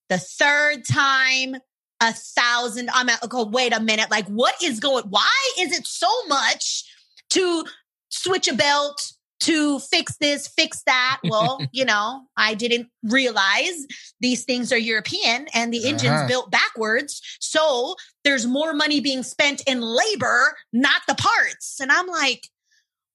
[0.09, 1.55] The third time,
[1.99, 2.89] a thousand.
[2.93, 4.11] I'm at, okay, wait a minute.
[4.11, 6.83] Like, what is going, why is it so much
[7.31, 7.65] to
[8.09, 11.19] switch a belt, to fix this, fix that?
[11.23, 13.85] Well, you know, I didn't realize
[14.19, 16.27] these things are European and the engine's Uh-huh.
[16.27, 17.21] built backwards.
[17.39, 21.79] So there's more money being spent in labor, not the parts.
[21.79, 22.47] And I'm like,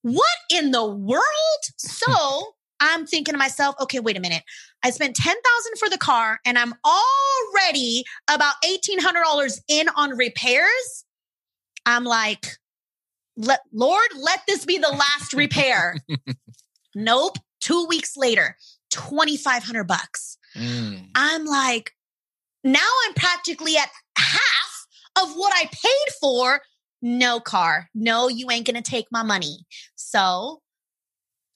[0.02, 1.62] what in the world?
[1.76, 4.42] So I'm thinking to myself, okay, wait a minute.
[4.83, 5.37] I spent 10,000
[5.78, 11.04] for the car and I'm already about $1,800 in on repairs.
[11.85, 12.46] I'm like,
[13.40, 15.96] let, Lord, let this be the last repair.
[16.94, 17.38] nope.
[17.61, 18.57] Two weeks later,
[18.90, 20.38] 2,500 bucks.
[20.57, 21.09] Mm.
[21.14, 21.92] I'm like,
[22.64, 24.87] now I'm practically at half
[25.22, 26.61] of what I paid for.
[27.03, 27.88] No car.
[27.94, 29.66] No, you ain't going to take my money.
[29.94, 30.61] So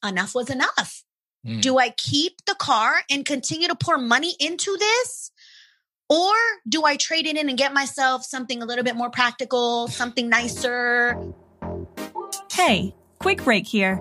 [0.04, 1.04] enough was enough.
[1.46, 1.60] Mm.
[1.60, 5.30] Do I keep the car and continue to pour money into this?
[6.08, 6.32] Or
[6.68, 10.28] do I trade it in and get myself something a little bit more practical, something
[10.28, 11.34] nicer?
[12.54, 14.00] Hey, quick break here.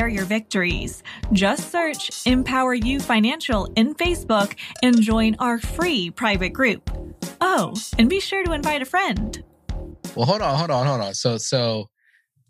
[0.07, 1.03] your victories.
[1.33, 6.89] Just search Empower You Financial in Facebook and join our free private group.
[7.39, 9.43] Oh, and be sure to invite a friend.
[10.15, 11.13] Well, hold on, hold on, hold on.
[11.13, 11.87] So, so,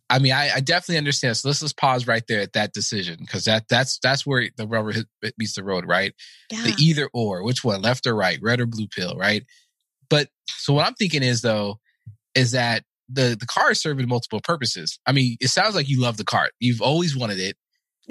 [0.09, 1.37] I mean, I, I definitely understand.
[1.37, 4.67] So let's just pause right there at that decision because that that's that's where the
[4.67, 6.13] rubber hit, meets the road, right?
[6.51, 6.63] Yeah.
[6.63, 9.43] The either or, which one, left or right, red or blue pill, right?
[10.09, 11.79] But so what I'm thinking is though,
[12.35, 14.99] is that the the car is serving multiple purposes.
[15.05, 16.49] I mean, it sounds like you love the car.
[16.59, 17.55] You've always wanted it,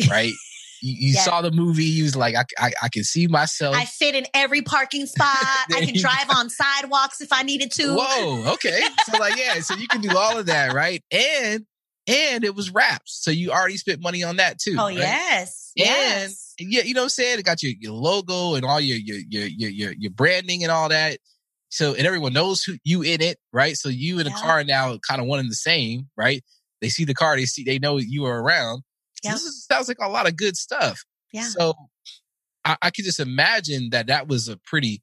[0.08, 0.32] right?
[0.82, 1.22] you you Yeah.
[1.22, 1.84] saw the movie.
[1.84, 3.76] You was like, I, I, I can see myself.
[3.76, 5.28] I fit in every parking spot.
[5.72, 7.96] I can drive on sidewalks if I needed to.
[7.98, 8.82] Whoa, okay.
[9.10, 11.02] So like, yeah, so you can do all of that, right?
[11.10, 11.66] And
[12.06, 14.76] and it was wrapped, so you already spent money on that too.
[14.78, 14.96] Oh right?
[14.98, 15.72] yes.
[15.78, 16.54] And yes.
[16.58, 17.38] yeah, you know what I'm saying?
[17.38, 20.88] It got your, your logo and all your your your your your branding and all
[20.88, 21.18] that.
[21.70, 23.76] So and everyone knows who you in it, right?
[23.76, 24.36] So you in the Yeah.
[24.40, 26.42] car now kind of one and the same, right?
[26.80, 28.82] They see the car, they see they know you are around.
[29.22, 31.04] So This is, sounds like a lot of good stuff.
[31.32, 31.42] Yeah.
[31.42, 31.74] So
[32.64, 35.00] I, I could just imagine that that was a pretty.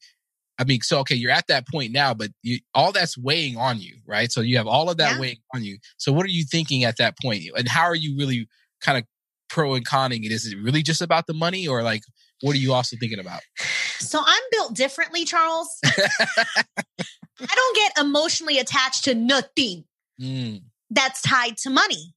[0.60, 3.80] I mean, so okay, you're at that point now, but you, all that's weighing on
[3.80, 4.32] you, right?
[4.32, 5.20] So you have all of that Yeah.
[5.20, 5.78] weighing on you.
[5.98, 8.48] So what are you thinking at that point, and how are you really
[8.82, 9.04] kind of
[9.50, 10.32] pro and conning it?
[10.32, 12.02] Is it really just about the money, or like
[12.42, 13.42] what are you also thinking about?
[14.00, 15.70] So I'm built differently, Charles.
[15.84, 16.64] I
[17.40, 19.86] don't get emotionally attached to nothing
[20.20, 22.16] Mm, that's tied to money.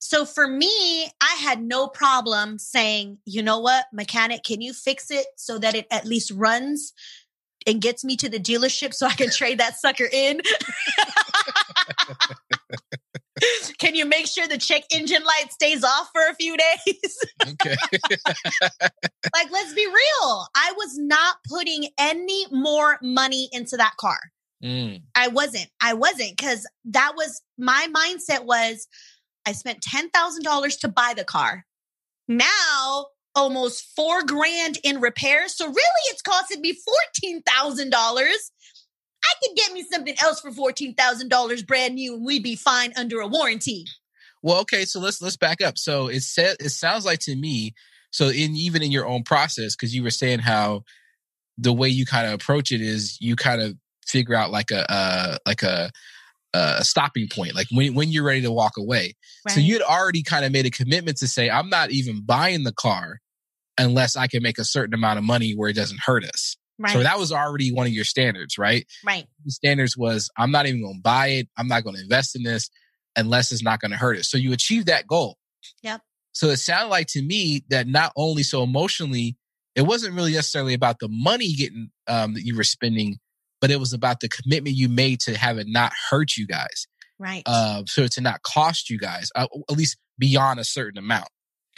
[0.00, 5.10] So for me, I had no problem saying, you know what, mechanic, can you fix
[5.10, 6.92] it so that it at least runs
[7.66, 10.40] and gets me to the dealership so I can trade that sucker in?
[13.78, 17.18] can you make sure the check engine light stays off for a few days?
[17.48, 17.76] okay.
[19.34, 20.46] like, let's be real.
[20.54, 24.18] I was not putting any more money into that car.
[24.62, 25.68] Mm, I wasn't.
[25.80, 28.88] I wasn't because that was my mindset was
[29.46, 31.64] I spent $10,000 to buy the car.
[32.26, 35.56] Now, almost four grand in repairs.
[35.56, 36.76] So really it's costing me
[37.24, 37.90] $14,000.
[39.28, 43.20] I could get me something else for $14,000 brand new and we'd be fine under
[43.20, 43.84] a warranty.
[44.42, 45.76] Well, okay, so let's let's back up.
[45.78, 47.74] So it said it sounds like to me,
[48.10, 50.84] so in even in your own process, because you were saying how
[51.56, 53.74] the way you kind of approach it is you kind of
[54.06, 55.90] figure out like a uh like a
[56.54, 59.14] a stopping point, like when when you're ready to walk away.
[59.48, 62.64] So you had already kind of made a commitment to say, I'm not even buying
[62.64, 63.18] the car
[63.76, 66.56] unless I can make a certain amount of money where it doesn't hurt us.
[66.78, 68.86] Right, So that was already one of your standards, right?
[69.04, 71.48] right, The standards was I'm not even going to buy it.
[71.56, 72.70] I'm not going to invest in this
[73.16, 74.30] unless it's not going to hurt us.
[74.30, 75.38] So you achieved that goal.
[75.82, 76.00] Yep.
[76.32, 79.36] So it sounded like to me that not only so emotionally,
[79.74, 83.18] it wasn't really necessarily about the money getting um, that you were spending,
[83.60, 86.86] but it was about the commitment you made to have it not hurt you guys.
[87.18, 87.42] right.
[87.46, 91.28] Uh, so to not cost you guys, uh, at least beyond a certain amount.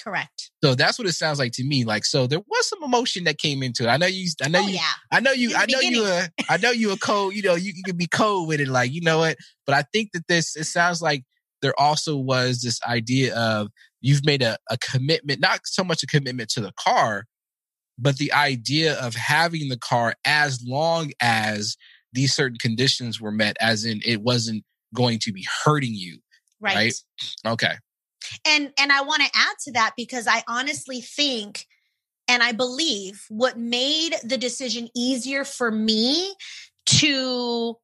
[0.03, 0.51] Correct.
[0.65, 1.85] So that's what it sounds like to me.
[1.85, 3.89] Like, so there was some emotion that came into it.
[3.89, 4.93] I know you, I know oh, you, yeah.
[5.13, 5.53] I know you.
[5.55, 6.23] I know you.
[6.49, 7.35] I know you a cold.
[7.35, 8.69] You know you, you can be cold with it.
[8.69, 9.37] Like you know what.
[9.67, 10.57] But I think that this.
[10.57, 11.25] It sounds like
[11.63, 13.69] there also was this idea of
[14.01, 17.25] you've made a, a commitment, not so much a commitment to the car,
[17.99, 21.77] but the idea of having the car as long as
[22.13, 26.19] these certain conditions were met, as in it wasn't going to be hurting you.
[26.61, 26.77] Right.
[26.77, 26.95] Right.
[27.47, 27.75] Okay.
[28.47, 31.67] And and I want to add to that because I honestly think
[32.29, 36.35] and I believe what made the decision easier for me
[36.87, 37.77] to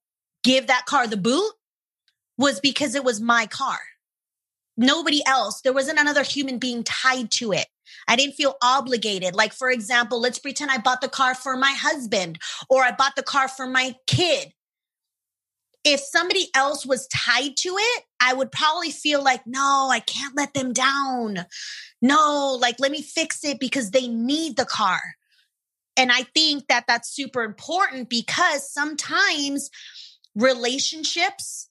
[0.44, 1.52] give that car the boot
[2.38, 3.78] was because it was my car.
[4.76, 5.62] Nobody else.
[5.62, 7.66] There wasn't another human being tied to it.
[8.06, 9.34] I didn't feel obligated.
[9.34, 13.16] Like, for example, let's pretend I bought the car for my husband or I bought
[13.16, 14.52] the car for my kid.
[15.84, 20.36] If somebody else was tied to it, I would probably feel like, no, I can't
[20.36, 21.46] let them down.
[22.00, 25.00] No, like, let me fix it because they need the car.
[25.96, 29.70] And I think that that's super important because sometimes
[30.34, 31.68] relationships,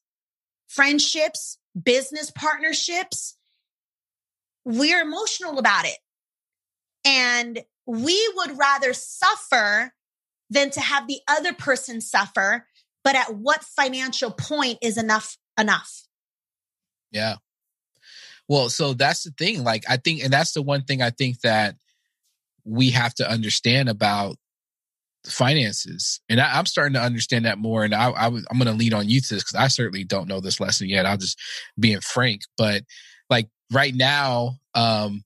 [0.67, 3.37] friendships, business partnerships,
[4.63, 5.97] we're emotional about it.
[7.05, 9.93] And we would rather suffer
[10.49, 12.67] than to have the other person suffer.
[13.03, 16.03] But at what financial point is enough enough?
[17.15, 17.35] Yeah.
[18.47, 19.63] Well, so that's the thing.
[19.63, 21.75] Like, I think, and that's the one thing I think that
[22.65, 24.35] we have to understand about
[25.25, 26.19] finances.
[26.29, 27.83] And I, I'm starting to understand that more.
[27.83, 30.27] And I, I I'm going to lean on you to this because I certainly don't
[30.27, 31.05] know this lesson yet.
[31.05, 31.39] I'll just
[31.79, 32.41] being frank.
[32.57, 32.83] But
[33.29, 35.23] like right now, um,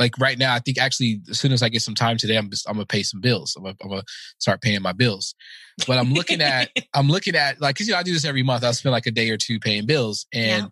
[0.00, 2.50] like right now, I think actually as soon as I get some time today, I'm
[2.50, 3.54] just I'm gonna pay some bills.
[3.56, 4.02] I'm gonna, I'm gonna
[4.38, 5.34] start paying my bills.
[5.86, 8.42] But I'm looking at I'm looking at like because you know I do this every
[8.42, 8.64] month.
[8.64, 10.70] I'll spend like a day or two paying bills, and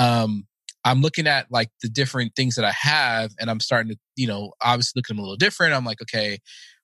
[0.00, 0.46] um,
[0.84, 4.26] I'm looking at like the different things that I have, and I'm starting to you
[4.26, 5.74] know obviously look at them a little different.
[5.74, 6.38] I'm like, okay,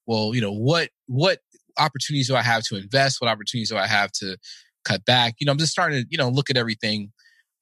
[0.06, 1.38] well, you know what what
[1.78, 3.20] opportunities do I have to invest?
[3.20, 4.36] What opportunities do I have to
[4.84, 5.34] cut back?
[5.40, 7.12] You know, I'm just starting to you know look at everything.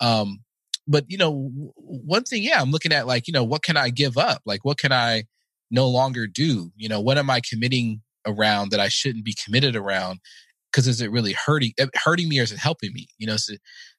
[0.01, 0.41] Um,
[0.89, 3.91] but you know, one thing, yeah, I'm looking at like you know what can I
[3.91, 4.43] give up?
[4.45, 5.25] Like what can I
[5.71, 6.73] no longer do?
[6.77, 10.19] You know, what am I committing around that I shouldn't be committed around?
[10.73, 13.07] Because is it really hurting eh, hurting me or is it helping me?
[13.19, 13.55] You know, so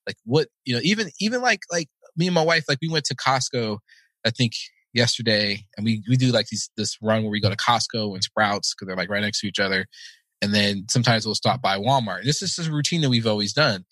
[0.08, 3.06] like what you know, even even like like me and my wife, like we went
[3.06, 3.80] to Costco,
[4.26, 4.53] I think
[4.93, 8.24] yesterday, and we we do like these this run where we go to Costco and
[8.24, 9.86] Sprouts because they're like right next to each other,
[10.41, 12.24] and then sometimes we'll stop by Walmart.
[12.24, 13.86] This is a routine that we've always done.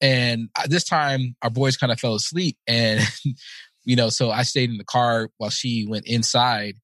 [0.00, 3.00] And uh, this time, our boys kind of fell asleep, and
[3.84, 6.76] you know, so I stayed in the car while she went inside.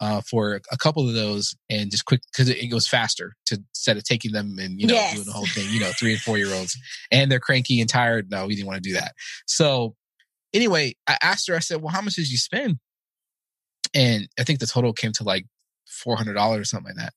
[0.00, 3.96] Uh, for a couple of those and just quick because it, goes faster to instead
[3.96, 5.14] of taking them and you know Yes.
[5.14, 5.66] doing the whole thing.
[5.70, 6.76] You know, three and four year olds
[7.10, 8.30] and they're cranky and tired.
[8.30, 9.12] No, we didn't want to do that.
[9.46, 9.94] So
[10.54, 11.56] anyway, I asked her.
[11.56, 12.78] I said, "Well, how much did you spend?"
[13.94, 15.46] And I think the total came to like
[15.86, 17.12] four hundred dollars or something like that.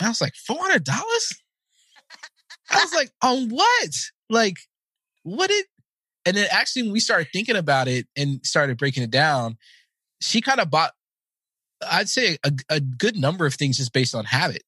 [0.00, 1.42] And I was like, four hundred dollars?
[2.70, 3.90] I was like, on what?
[4.28, 4.56] Like,
[5.22, 5.66] what did?
[6.24, 9.56] And then actually, when we started thinking about it and started breaking it down,
[10.20, 10.92] she kind of bought,
[11.90, 14.62] I'd say, a, a good number of things just based on habit.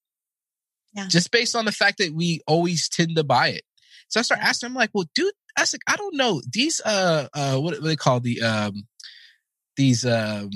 [0.94, 1.06] Yeah.
[1.08, 3.62] Just based on the fact that we always tend to buy it.
[4.08, 4.48] So I start Yeah.
[4.48, 6.40] asking, I'm like, well, dude, I was like, I don't know.
[6.50, 8.86] These, uh, uh, what, they call the, um,
[9.76, 10.50] these, um,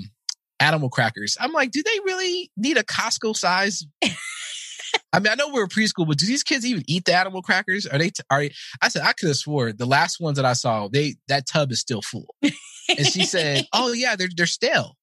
[0.58, 1.36] animal crackers.
[1.40, 3.84] I'm like, do they really need a Costco size?
[5.12, 7.86] I mean, I know we're preschool, but do these kids even eat the animal crackers?
[7.86, 8.10] Are they?
[8.10, 8.44] T- are
[8.80, 11.72] I said I could have swore the last ones that I saw, they that tub
[11.72, 12.34] is still full.
[12.42, 14.96] And she said, "Oh yeah, they're they're stale."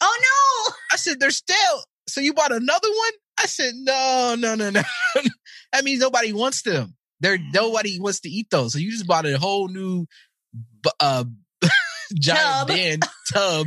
[0.00, 0.74] Oh no!
[0.92, 3.12] I said, "They're stale." So you bought another one?
[3.38, 4.82] I said, "No, no, no, no.
[5.72, 6.94] that means nobody wants them.
[7.20, 8.72] There, nobody wants to eat those.
[8.72, 10.06] So you just bought a whole new,
[11.00, 11.24] uh,
[12.20, 12.68] giant Tub.
[12.68, 13.00] bin
[13.32, 13.66] tub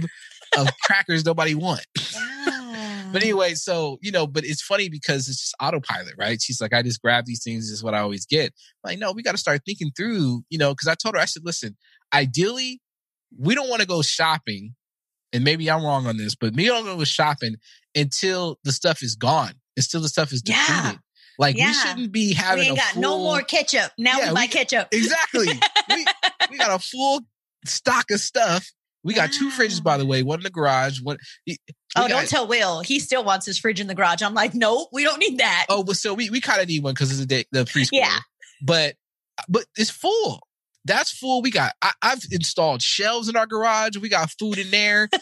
[0.58, 2.62] of crackers nobody want." Yeah.
[3.12, 6.42] But anyway, so you know, but it's funny because it's just autopilot, right?
[6.42, 8.54] She's like, I just grab these things, this is what I always get.
[8.84, 11.22] I'm like, no, we got to start thinking through, you know, because I told her,
[11.22, 11.76] I said, listen,
[12.14, 12.80] ideally,
[13.38, 14.76] we don't want to go shopping,
[15.34, 17.56] and maybe I'm wrong on this, but me don't go shopping
[17.96, 20.66] until the stuff is gone, until the stuff is Yeah.
[20.68, 21.00] depleted.
[21.40, 23.92] Like we shouldn't be we having ain't a got no more ketchup.
[23.98, 24.88] Now Yeah, we buy we- ketchup.
[24.92, 25.48] Exactly.
[25.90, 26.06] we,
[26.52, 27.22] we got a full
[27.66, 28.70] stock of stuff.
[29.04, 30.08] We got two fridges, by the ah.
[30.08, 31.18] way, one in the garage, one.
[31.48, 31.58] we
[31.96, 32.82] Oh, got- don't tell Will.
[32.82, 34.22] He still wants his fridge in the garage.
[34.22, 35.66] I'm like, nope, we don't need that.
[35.70, 37.90] Oh, but so we, we kind of need one because it's the day, the preschool.
[37.94, 38.20] Yeah.
[38.62, 38.96] But
[39.40, 40.42] uh, but it's full.
[40.86, 41.42] That's full.
[41.42, 41.74] We got.
[41.82, 43.98] I, I've installed shelves in our garage.
[43.98, 45.10] We got food in there.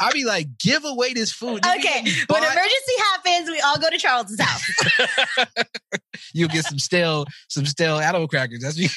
[0.00, 1.62] I be like, give away this food.
[1.62, 4.62] Nigga, Okay, when emergency happens, we all go to Charles's house.
[6.34, 8.60] You'll get some stale some stale animal crackers.
[8.60, 8.88] That's me.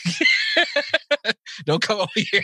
[1.66, 2.44] Don't come over here.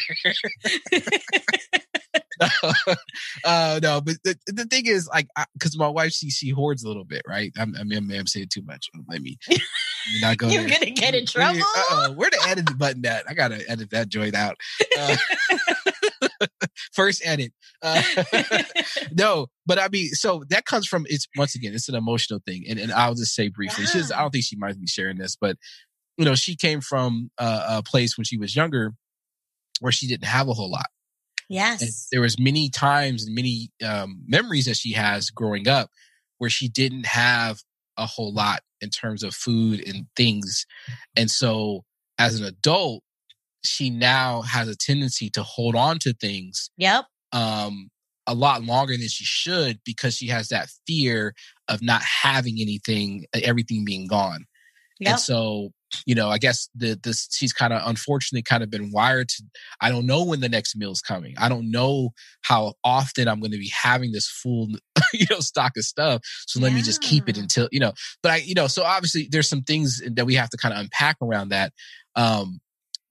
[2.41, 2.47] No,
[3.45, 6.87] uh, no, but the, the thing is, like, because my wife she she hoards a
[6.87, 7.51] little bit, right?
[7.57, 8.89] I'm, I mean, I may have said too much.
[9.07, 9.37] Let me
[10.21, 10.47] not go.
[10.47, 11.59] You're gonna get in trouble.
[11.61, 13.29] Uh-oh, where the edit button at?
[13.29, 14.57] I gotta edit that joint out.
[14.99, 15.15] Uh,
[16.93, 17.53] first edit.
[17.81, 18.01] Uh,
[19.11, 22.63] no, but I mean, so that comes from it's once again, it's an emotional thing,
[22.67, 23.85] and and I'll just say briefly.
[23.85, 25.57] She's I don't think she might be sharing this, but
[26.17, 28.93] you know, she came from a, a place when she was younger
[29.79, 30.87] where she didn't have a whole lot.
[31.49, 32.07] And yes.
[32.11, 35.89] there was many times and many um, memories that she has growing up
[36.37, 37.59] where she didn't have
[37.97, 40.65] a whole lot in terms of food and things.
[41.15, 41.83] And so
[42.17, 43.03] as an adult,
[43.63, 47.05] she now has a tendency to hold on to things Yep.
[47.31, 47.89] um,
[48.27, 51.33] a lot longer than she should because she has that fear
[51.67, 54.45] of not having anything, everything being gone.
[54.99, 55.11] Yep.
[55.11, 55.71] And so,
[56.05, 59.43] you know, I guess the this she's kind of unfortunately kind of been wired to
[59.81, 61.35] I don't know when the next meal's coming.
[61.37, 64.69] I don't know how often I'm going to be having this full,
[65.13, 66.21] you know, stock of stuff.
[66.47, 69.27] So let me just keep it until, you know, but I, you know, so obviously
[69.31, 71.73] there's some things that we have to kind of unpack around that.
[72.15, 72.59] Um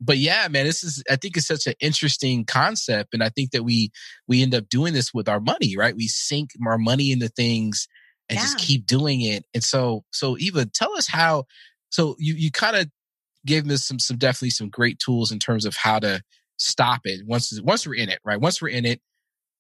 [0.05, 3.15] but yeah, man, this is I think it's such an interesting concept.
[3.15, 3.91] And I think that we
[4.27, 5.97] we end up doing this with our money, right?
[5.97, 7.87] We sink our money into things
[8.29, 9.45] and just keep doing it.
[9.55, 11.45] And so so Eva, tell us how
[11.93, 12.89] so you you kind of
[13.47, 16.23] gave us some some definitely some great tools in terms of how to
[16.57, 18.41] stop it once once we're in it, right?
[18.41, 19.01] Once we're in it,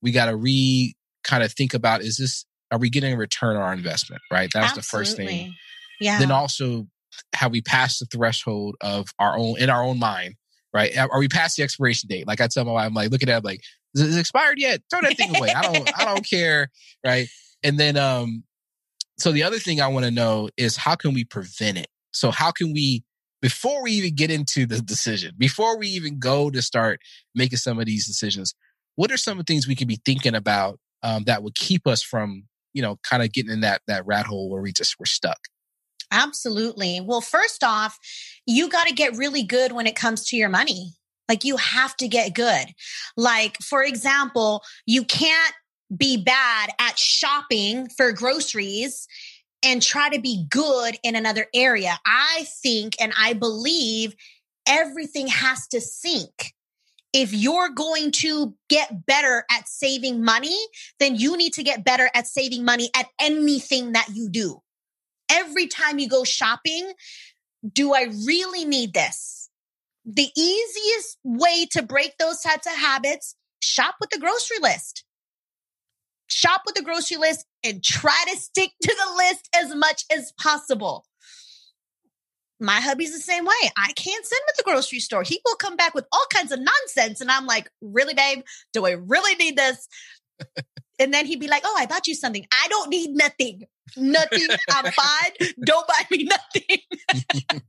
[0.01, 3.57] we got to re kind of think about is this are we getting a return
[3.57, 4.51] on our investment, right?
[4.53, 5.53] That's the first thing.
[6.01, 6.18] Yeah.
[6.18, 6.87] Then also
[7.35, 10.35] have we passed the threshold of our own in our own mind,
[10.72, 10.97] right?
[10.97, 12.26] Are we past the expiration date?
[12.26, 13.61] Like I tell my wife, I'm like, look at that, like,
[13.95, 14.80] is it expired yet?
[14.91, 15.51] Throw that thing away.
[15.51, 16.70] I don't I don't care,
[17.05, 17.28] right?
[17.62, 18.45] And then um
[19.18, 21.89] so the other thing I want to know is how can we prevent it?
[22.12, 23.04] So how can we
[23.42, 27.00] before we even get into the decision, before we even go to start
[27.34, 28.54] making some of these decisions,
[28.94, 31.86] what are some of the things we can be thinking about um, that would keep
[31.86, 34.94] us from, you know, kind of getting in that that rat hole where we just
[34.98, 35.38] we're stuck?
[36.12, 37.00] Absolutely.
[37.00, 37.98] Well, first off,
[38.46, 40.92] you got to get really good when it comes to your money.
[41.28, 42.66] Like you have to get good.
[43.16, 45.54] Like, for example, you can't
[45.96, 49.06] be bad at shopping for groceries
[49.64, 51.98] and try to be good in another area.
[52.06, 54.14] I think and I believe
[54.66, 56.52] everything has to sync.
[57.12, 60.58] If you're going to get better at saving money,
[60.98, 64.62] then you need to get better at saving money at anything that you do
[65.32, 66.92] every time you go shopping,
[67.70, 69.48] do I really need this?
[70.04, 75.04] The easiest way to break those types of habits, shop with the grocery list.
[76.33, 80.33] Shop with the grocery list and try to stick to the list as much as
[80.41, 81.05] possible.
[82.61, 83.70] My hubby's the same way.
[83.76, 85.24] I can't send him with the grocery store.
[85.24, 87.20] He will come back with all kinds of nonsense.
[87.20, 88.45] And I'm like, really, babe?
[88.72, 89.89] Do I really need this?
[91.01, 92.47] and then he'd be like, oh, I bought you something.
[92.53, 93.64] I don't need nothing.
[93.97, 94.47] Nothing.
[94.70, 95.53] I'm fine.
[95.64, 97.61] Don't buy me nothing.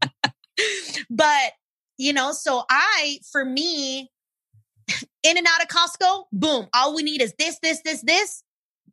[1.09, 1.53] but,
[1.97, 4.11] you know, so I, for me,
[5.23, 8.43] in and out of Costco, boom, all we need is this, this, this, this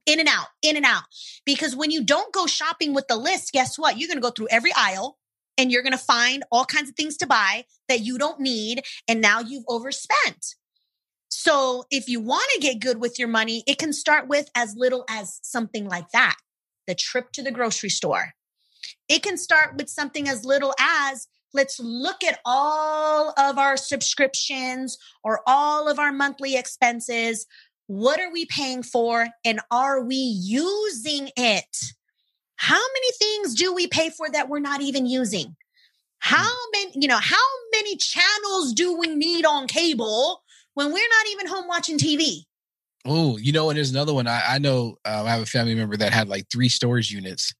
[0.06, 1.04] in and out, in and out.
[1.44, 3.98] Because when you don't go shopping with the list, guess what?
[3.98, 5.18] You're going to go through every aisle
[5.58, 8.82] and you're going to find all kinds of things to buy that you don't need.
[9.08, 10.54] And now you've overspent.
[11.28, 14.74] So if you want to get good with your money, it can start with as
[14.76, 16.36] little as something like that
[16.86, 18.32] the trip to the grocery store.
[19.08, 24.98] It can start with something as little as let's look at all of our subscriptions
[25.22, 27.46] or all of our monthly expenses.
[27.90, 31.76] What are we paying for and are we using it?
[32.54, 35.56] How many things do we pay for that we're not even using?
[36.20, 36.70] How hmm.
[36.72, 40.40] many, you know, how many channels do we need on cable
[40.74, 42.44] when we're not even home watching TV?
[43.04, 44.28] Oh, you know, and there's another one.
[44.28, 47.52] I, I know uh, I have a family member that had like three storage units.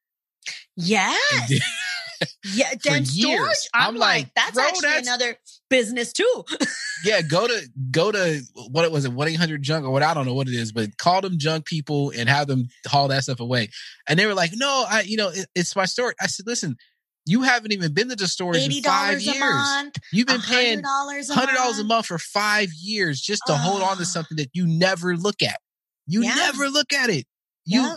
[0.76, 1.51] Yes.
[2.55, 3.68] yeah, then storage.
[3.74, 5.09] I'm, I'm like, like that's actually that's...
[5.09, 5.37] another
[5.71, 6.45] business too.
[7.05, 10.03] yeah, go to go to what it was it, one eight hundred junk or what
[10.03, 13.09] I don't know what it is, but call them junk people and have them haul
[13.09, 13.71] that stuff away.
[14.07, 16.16] And they were like, no, I, you know, it, it's my storage.
[16.21, 16.77] I said, listen,
[17.25, 19.39] you haven't even been to the storage in five years.
[19.39, 23.97] Month, You've been paying hundred dollars a month for five years just to hold on
[23.99, 25.61] to something that you never look at.
[26.07, 26.35] You yeah.
[26.35, 27.27] never look at it.
[27.64, 27.97] You yeah.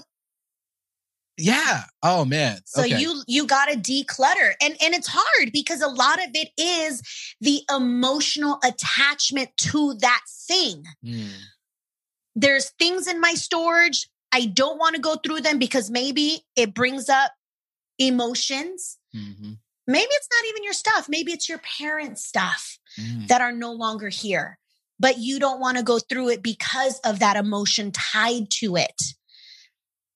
[1.38, 1.84] Yeah.
[2.04, 2.60] Oh man.
[2.66, 3.00] So okay.
[3.00, 4.54] you you got to declutter.
[4.62, 7.02] And and it's hard because a lot of it is
[7.42, 10.84] the emotional attachment to that thing.
[11.04, 11.30] Mm.
[12.36, 16.74] There's things in my storage I don't want to go through them because maybe it
[16.74, 17.32] brings up
[18.00, 18.98] emotions.
[19.16, 19.54] Mm-hmm.
[19.86, 21.08] Maybe it's not even your stuff.
[21.08, 23.28] Maybe it's your parents' stuff mm.
[23.28, 24.58] that are no longer here,
[25.00, 29.02] but you don't want to go through it because of that emotion tied to it.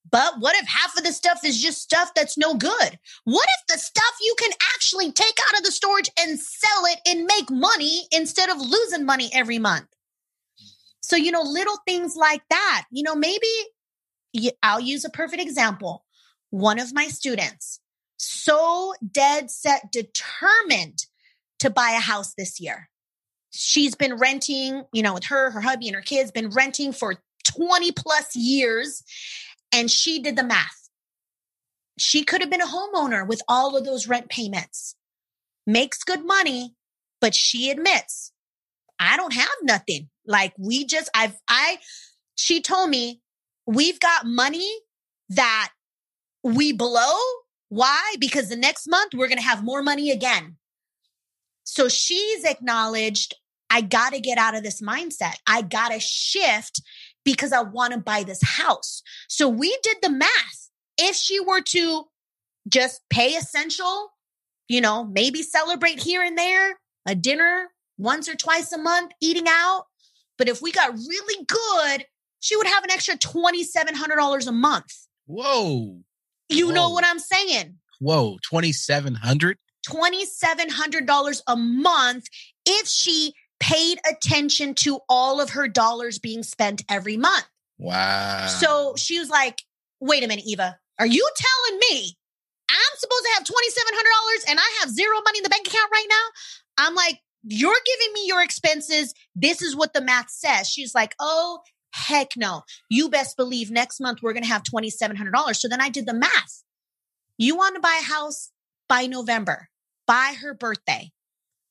[0.09, 2.99] But what if half of the stuff is just stuff that's no good?
[3.23, 6.99] What if the stuff you can actually take out of the storage and sell it
[7.05, 9.87] and make money instead of losing money every month?
[11.01, 12.85] So, you know, little things like that.
[12.91, 13.47] You know, maybe
[14.61, 16.05] I'll use a perfect example.
[16.49, 17.79] One of my students,
[18.17, 21.05] so dead set, determined
[21.59, 22.89] to buy a house this year.
[23.51, 27.15] She's been renting, you know, with her, her hubby, and her kids, been renting for
[27.45, 29.03] 20 plus years.
[29.71, 30.89] And she did the math.
[31.97, 34.95] She could have been a homeowner with all of those rent payments,
[35.65, 36.75] makes good money,
[37.19, 38.31] but she admits,
[38.99, 40.09] I don't have nothing.
[40.25, 41.79] Like we just, I've, I,
[42.35, 43.21] she told me,
[43.65, 44.71] we've got money
[45.29, 45.71] that
[46.43, 47.15] we blow.
[47.69, 48.15] Why?
[48.19, 50.57] Because the next month we're going to have more money again.
[51.63, 53.35] So she's acknowledged,
[53.69, 55.35] I got to get out of this mindset.
[55.45, 56.81] I got to shift
[57.27, 59.03] because I want to buy this house.
[59.27, 60.69] So we did the math.
[60.97, 62.05] If she were to
[62.69, 64.13] just pay essential,
[64.69, 67.67] you know, maybe celebrate here and there, a dinner
[67.97, 69.87] once or twice a month, eating out.
[70.37, 72.05] But if we got really good,
[72.39, 74.95] she would have an extra $2,700 a month.
[75.25, 75.99] Whoa.
[76.47, 76.73] You Whoa.
[76.73, 77.75] know what I'm saying?
[77.99, 82.25] Whoa, 2700 $2,700 a month
[82.65, 87.47] if she paid attention to all of her dollars being spent every month.
[87.77, 88.47] Wow.
[88.47, 89.61] So she was like,
[89.99, 92.17] wait a minute, Eva, are you telling me
[92.69, 96.07] I'm supposed to have $2,700 and I have zero money in the bank account right
[96.09, 96.85] now?
[96.85, 99.13] I'm like, you're giving me your expenses.
[99.35, 100.67] This is what the math says.
[100.67, 101.59] She's like, oh,
[101.91, 102.63] heck no.
[102.89, 105.55] You best believe next month we're going to have $2,700.
[105.55, 106.63] So then I did the math.
[107.37, 108.51] You want to buy a house
[108.89, 109.69] by November,
[110.05, 111.11] by her birthday.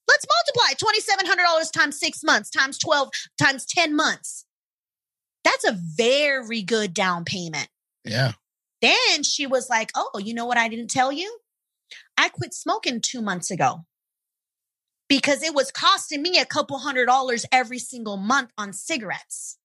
[0.09, 0.27] Let's
[0.57, 4.45] multiply $2,700 times six months, times 12, times 10 months.
[5.45, 7.69] That's a very good down payment.
[8.05, 8.33] Yeah.
[8.83, 11.39] Then she was like, Oh, you know what I didn't tell you?
[12.19, 13.85] I quit smoking two months ago
[15.09, 19.59] because it was costing me a couple hundred dollars every single month on cigarettes.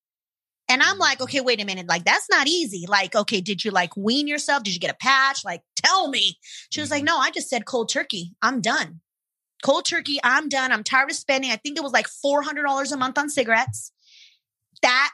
[0.69, 1.87] And I'm like, okay, wait a minute.
[1.89, 2.85] Like, that's not easy.
[2.87, 4.63] Like, okay, did you like wean yourself?
[4.63, 5.43] Did you get a patch?
[5.43, 6.37] Like, tell me.
[6.69, 7.07] She was like, mm-hmm.
[7.07, 8.33] no, I just said cold turkey.
[8.41, 9.01] I'm done
[9.61, 10.71] cold turkey, I'm done.
[10.71, 11.51] I'm tired of spending.
[11.51, 13.91] I think it was like $400 a month on cigarettes.
[14.81, 15.11] That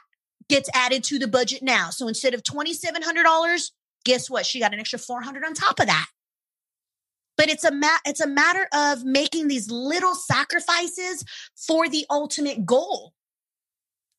[0.48, 1.90] gets added to the budget now.
[1.90, 3.70] So instead of $2,700,
[4.04, 4.46] guess what?
[4.46, 6.06] She got an extra 400 on top of that.
[7.36, 11.24] But it's a ma- it's a matter of making these little sacrifices
[11.54, 13.12] for the ultimate goal.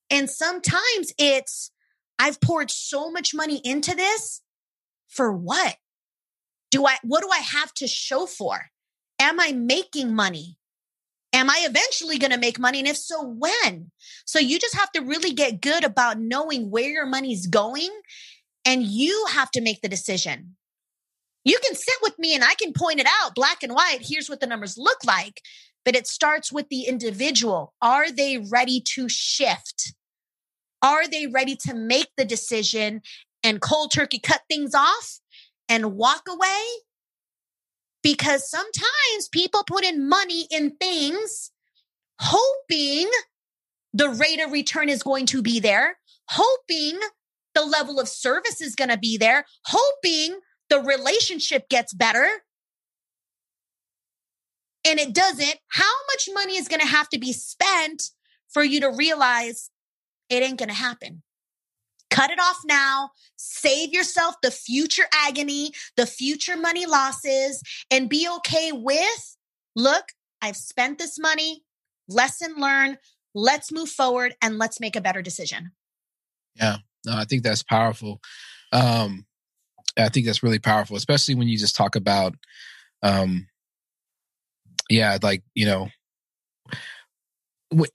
[0.10, 1.72] And sometimes it's
[2.18, 4.42] I've poured so much money into this
[5.08, 5.78] for what?
[6.70, 8.70] Do I, what do I have to show for?
[9.20, 10.58] Am I making money?
[11.32, 12.80] Am I eventually going to make money?
[12.80, 13.92] And if so, when?
[14.26, 17.90] So you just have to really get good about knowing where your money's going
[18.66, 20.56] and you have to make the decision.
[21.44, 24.00] You can sit with me and I can point it out black and white.
[24.02, 25.42] Here's what the numbers look like.
[25.86, 27.74] But it starts with the individual.
[27.82, 29.94] Are they ready to shift?
[30.82, 33.02] Are they ready to make the decision
[33.44, 35.20] and cold turkey cut things off
[35.68, 36.64] and walk away?
[38.02, 41.52] Because sometimes people put in money in things
[42.20, 43.10] hoping
[43.94, 45.98] the rate of return is going to be there,
[46.30, 47.00] hoping
[47.56, 50.40] the level of service is going to be there, hoping
[50.70, 52.28] the relationship gets better.
[54.86, 55.56] And it doesn't.
[55.68, 58.12] How much money is going to have to be spent
[58.50, 59.70] for you to realize
[60.30, 61.24] it ain't going to happen?
[62.10, 63.12] Cut it off now.
[63.38, 69.36] Save yourself the future agony, the future money losses, and be okay with
[69.76, 70.06] look,
[70.42, 71.64] I've spent this money.
[72.08, 72.98] Lesson learned.
[73.34, 75.72] Let's move forward and let's make a better decision.
[76.56, 78.20] Yeah, no, I think that's powerful.
[78.72, 79.26] Um,
[79.98, 82.36] I think that's really powerful, especially when you just talk about,
[83.04, 83.48] um,
[84.90, 85.90] yeah, like you know,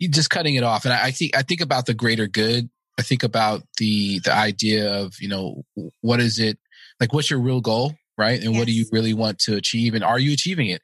[0.00, 0.84] just cutting it off.
[0.84, 2.70] And I, I think I think about the greater good.
[2.98, 5.64] I think about the the idea of you know
[6.00, 6.58] what is it
[7.00, 7.12] like?
[7.12, 8.40] What's your real goal, right?
[8.40, 8.58] And yes.
[8.58, 9.94] what do you really want to achieve?
[9.94, 10.80] And are you achieving it?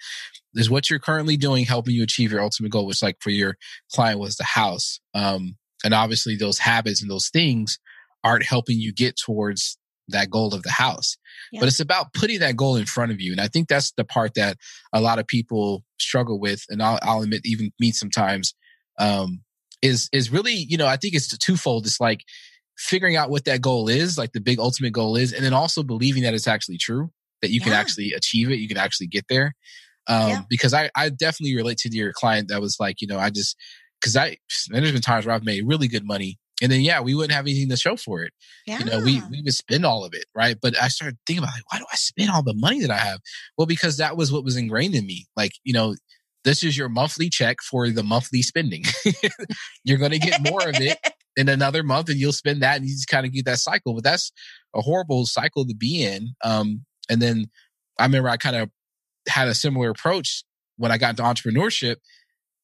[0.54, 2.86] Is what you're currently doing helping you achieve your ultimate goal?
[2.86, 3.56] Which, like for your
[3.92, 4.98] client, was the house.
[5.14, 7.78] Um, and obviously, those habits and those things
[8.24, 11.16] aren't helping you get towards that goal of the house.
[11.52, 11.60] Yeah.
[11.60, 13.32] But it's about putting that goal in front of you.
[13.32, 14.56] And I think that's the part that
[14.92, 16.64] a lot of people struggle with.
[16.68, 18.54] And I'll, I'll admit, even me sometimes,
[18.98, 19.42] um,
[19.82, 21.86] is, is really, you know, I think it's twofold.
[21.86, 22.24] It's like
[22.76, 25.82] figuring out what that goal is, like the big ultimate goal is, and then also
[25.82, 27.10] believing that it's actually true,
[27.42, 27.64] that you yeah.
[27.64, 29.54] can actually achieve it, you can actually get there.
[30.06, 30.42] Um, yeah.
[30.48, 33.56] because I, I definitely relate to your client that was like, you know, I just,
[34.02, 34.38] cause I,
[34.70, 37.46] there's been times where I've made really good money and then yeah, we wouldn't have
[37.46, 38.32] anything to show for it.
[38.66, 38.78] Yeah.
[38.78, 40.56] You know, we we would spend all of it, right?
[40.60, 42.98] But I started thinking about like, why do I spend all the money that I
[42.98, 43.20] have?
[43.56, 45.26] Well, because that was what was ingrained in me.
[45.36, 45.94] Like, you know,
[46.44, 48.84] this is your monthly check for the monthly spending.
[49.84, 50.98] You're going to get more of it
[51.36, 53.94] in another month, and you'll spend that, and you just kind of get that cycle.
[53.94, 54.32] But that's
[54.74, 56.34] a horrible cycle to be in.
[56.42, 57.46] Um, and then
[57.98, 58.70] I remember I kind of
[59.28, 60.44] had a similar approach
[60.76, 61.96] when I got into entrepreneurship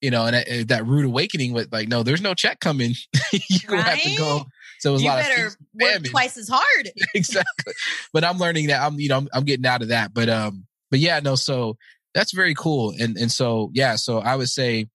[0.00, 2.94] you know, and that, that rude awakening with like, no, there's no check coming.
[3.32, 3.82] you right?
[3.82, 4.44] have to go.
[4.78, 6.90] So it was you a lot better of work twice as hard.
[7.14, 7.72] exactly.
[8.12, 10.12] But I'm learning that I'm, you know, I'm, I'm, getting out of that.
[10.12, 11.76] But, um, but yeah, no, so
[12.16, 12.92] that's very cool.
[12.98, 14.86] And, and so, yeah, so I would say,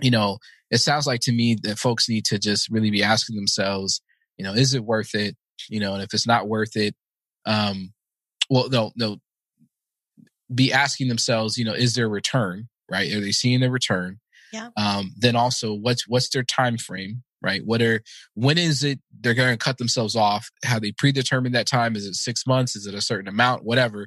[0.00, 0.38] you know,
[0.70, 4.02] it sounds like to me that folks need to just really be asking themselves,
[4.36, 5.36] you know, is it worth it?
[5.70, 6.94] You know, and if it's not worth it,
[7.46, 7.94] um,
[8.50, 9.16] well, no, no,
[10.54, 12.68] be asking themselves, you know, is there a return?
[12.88, 13.12] right?
[13.12, 14.20] Are they seeing the return?
[14.52, 14.68] Yeah.
[14.76, 17.62] Um, then also what's what's their time frame, right?
[17.64, 18.02] What are
[18.34, 20.50] when is it they're going to cut themselves off?
[20.64, 21.96] How they predetermined that time?
[21.96, 22.76] Is it six months?
[22.76, 23.64] Is it a certain amount?
[23.64, 24.06] Whatever.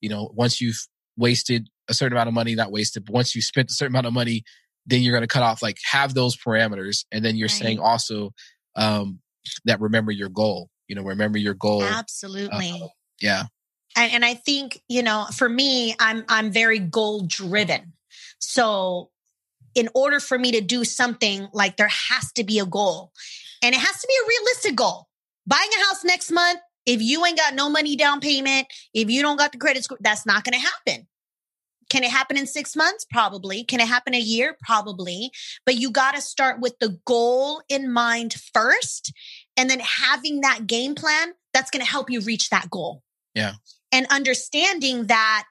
[0.00, 0.86] You know, once you've
[1.16, 4.06] wasted a certain amount of money, not wasted, but once you spent a certain amount
[4.06, 4.42] of money,
[4.86, 5.62] then you're going to cut off.
[5.62, 7.50] Like have those parameters, and then you're right.
[7.50, 8.32] saying also
[8.76, 9.20] um,
[9.64, 10.70] that remember your goal.
[10.88, 11.82] You know, remember your goal.
[11.82, 12.80] Absolutely.
[12.82, 12.88] Uh,
[13.20, 13.44] yeah.
[13.96, 17.92] And, and I think you know, for me, I'm I'm very goal driven.
[18.38, 19.10] So,
[19.74, 23.12] in order for me to do something, like there has to be a goal
[23.62, 25.08] and it has to be a realistic goal.
[25.46, 29.22] Buying a house next month, if you ain't got no money down payment, if you
[29.22, 31.06] don't got the credit score, that's not going to happen.
[31.90, 33.04] Can it happen in six months?
[33.10, 33.62] Probably.
[33.62, 34.56] Can it happen a year?
[34.62, 35.30] Probably.
[35.66, 39.12] But you got to start with the goal in mind first.
[39.56, 43.02] And then having that game plan that's going to help you reach that goal.
[43.34, 43.52] Yeah.
[43.92, 45.44] And understanding that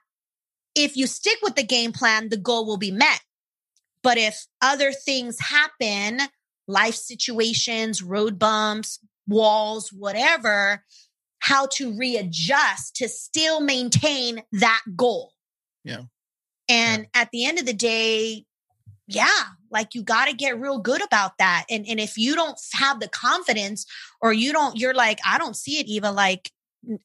[0.74, 3.20] if you stick with the game plan, the goal will be met.
[4.02, 6.20] But if other things happen,
[6.66, 10.84] life situations, road bumps, walls, whatever,
[11.44, 15.32] how to readjust to still maintain that goal.
[15.84, 16.04] Yeah.
[16.70, 17.20] And yeah.
[17.20, 18.46] at the end of the day,
[19.06, 21.66] yeah, like you got to get real good about that.
[21.68, 23.84] And and if you don't have the confidence
[24.22, 26.10] or you don't, you're like, I don't see it, Eva.
[26.10, 26.50] Like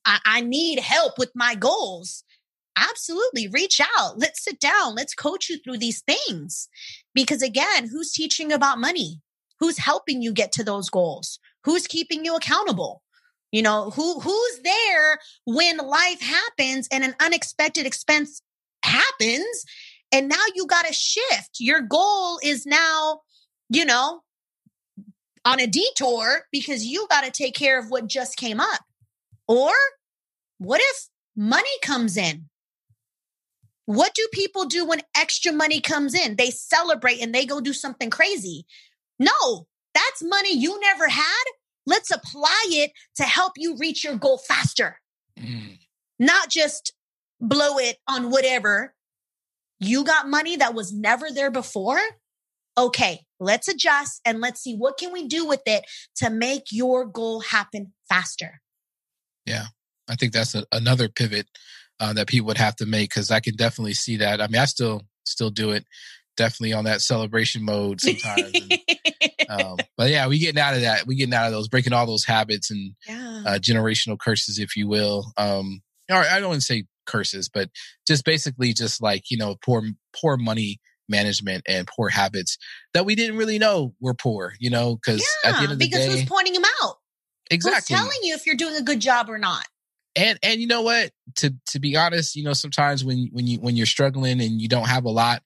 [0.05, 2.23] I, I need help with my goals
[2.77, 4.17] absolutely reach out.
[4.17, 4.95] Let's sit down.
[4.95, 6.69] Let's coach you through these things.
[7.13, 9.21] Because again, who's teaching about money?
[9.59, 11.39] Who's helping you get to those goals?
[11.65, 13.03] Who's keeping you accountable?
[13.51, 18.41] You know, who who's there when life happens and an unexpected expense
[18.83, 19.65] happens
[20.11, 21.57] and now you got to shift.
[21.59, 23.21] Your goal is now,
[23.69, 24.21] you know,
[25.45, 28.81] on a detour because you got to take care of what just came up.
[29.47, 29.71] Or
[30.57, 32.49] what if money comes in?
[33.85, 36.35] What do people do when extra money comes in?
[36.35, 38.65] They celebrate and they go do something crazy.
[39.17, 41.43] No, that's money you never had.
[41.89, 44.99] Let's apply it to help you reach your goal faster.
[45.39, 45.79] Mm.
[46.19, 46.93] Not just
[47.41, 48.93] blow it on whatever.
[49.79, 51.99] You got money that was never there before.
[52.77, 55.85] Okay, let's adjust and let's see what can we do with it
[56.17, 58.61] to make your goal happen faster.
[59.45, 59.65] Yeah.
[60.09, 61.47] I think that's a, another pivot
[61.99, 64.41] uh, that people would have to make because I can definitely see that.
[64.41, 65.85] I mean, I still still do it,
[66.35, 68.51] definitely on that celebration mode sometimes.
[69.49, 71.07] um, but yeah, we getting out of that.
[71.07, 73.43] We getting out of those, breaking all those habits and yeah.
[73.45, 75.33] uh, generational curses, if you will.
[75.37, 77.69] Um, or I don't want to say curses, but
[78.07, 79.83] just basically just like you know poor
[80.19, 82.57] poor money management and poor habits
[82.93, 84.53] that we didn't really know were poor.
[84.59, 86.95] You know, because yeah, at the end of the because day, who's pointing them out?
[87.51, 87.95] Exactly.
[87.95, 89.65] Who's telling you if you're doing a good job or not?
[90.15, 93.59] and and you know what to to be honest you know sometimes when when you
[93.59, 95.43] when you're struggling and you don't have a lot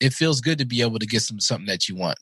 [0.00, 2.18] it feels good to be able to get some something that you want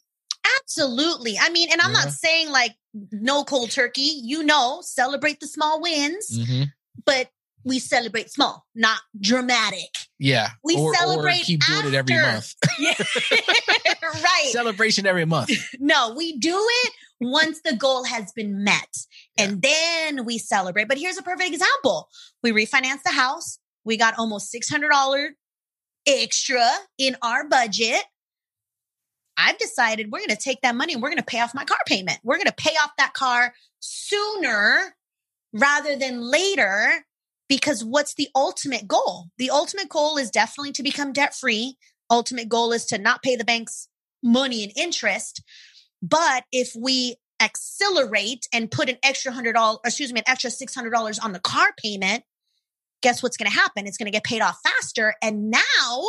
[0.63, 2.05] absolutely i mean and i'm yeah.
[2.05, 2.73] not saying like
[3.13, 6.65] no cold turkey you know celebrate the small wins mm-hmm.
[7.05, 7.29] but
[7.65, 11.89] we celebrate small not dramatic yeah we or, celebrate or keep doing after.
[11.89, 12.55] it every month
[14.23, 16.93] right celebration every month no we do it
[17.23, 18.89] once the goal has been met.
[19.39, 19.45] Yeah.
[19.45, 20.89] And then we celebrate.
[20.89, 22.09] But here's a perfect example.
[22.43, 23.59] We refinanced the house.
[23.85, 25.29] We got almost $600
[26.07, 28.03] extra in our budget.
[29.45, 31.65] I've decided we're going to take that money and we're going to pay off my
[31.65, 32.19] car payment.
[32.23, 34.95] We're going to pay off that car sooner
[35.53, 37.05] rather than later
[37.49, 39.27] because what's the ultimate goal?
[39.39, 41.77] The ultimate goal is definitely to become debt free.
[42.09, 43.89] Ultimate goal is to not pay the bank's
[44.23, 45.43] money and interest.
[46.01, 50.75] But if we accelerate and put an extra hundred dollars, excuse me, an extra six
[50.75, 52.23] hundred dollars on the car payment,
[53.03, 53.87] guess what's going to happen?
[53.87, 56.03] It's going to get paid off faster, and now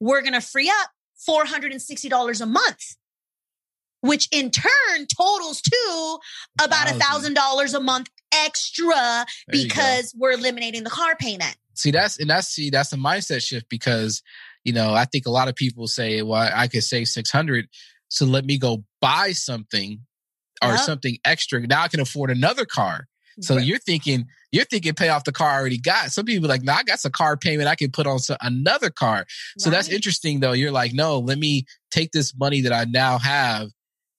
[0.00, 0.90] we're going to free up
[1.24, 2.96] four hundred and sixty dollars a month,
[4.00, 6.18] which in turn totals to
[6.62, 11.56] about a thousand dollars a month extra because we're eliminating the car payment.
[11.74, 14.22] See, that's and that's see that's a mindset shift because
[14.64, 17.68] you know I think a lot of people say, well, I could save six hundred
[18.14, 20.00] so let me go buy something
[20.62, 20.78] or yep.
[20.78, 21.60] something extra.
[21.66, 23.08] Now I can afford another car.
[23.40, 23.64] So right.
[23.64, 26.12] you're thinking, you're thinking pay off the car I already got.
[26.12, 29.26] Some people like, no, I got some car payment I can put on another car.
[29.58, 30.52] So that's interesting though.
[30.52, 33.70] You're like, no, let me take this money that I now have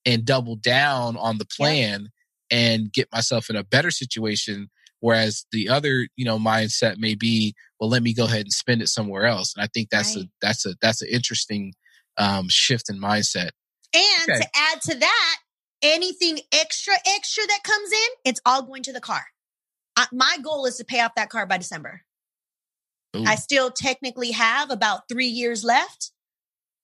[0.06, 2.10] and double down on the plan yep.
[2.52, 4.70] and get myself in a better situation.
[5.00, 8.82] Whereas the other, you know, mindset may be, well, let me go ahead and spend
[8.82, 9.54] it somewhere else.
[9.56, 10.26] And I think that's right.
[10.26, 11.74] a, that's a, that's an interesting
[12.18, 13.52] um, shift in mindset.
[13.94, 14.40] And okay.
[14.40, 15.36] to add to that,
[15.86, 19.26] anything extra, extra that comes in, it's all going to the car.
[19.96, 22.02] I, my goal is to pay off that car by December.
[23.16, 23.24] Ooh.
[23.26, 26.12] I still technically have about three years left.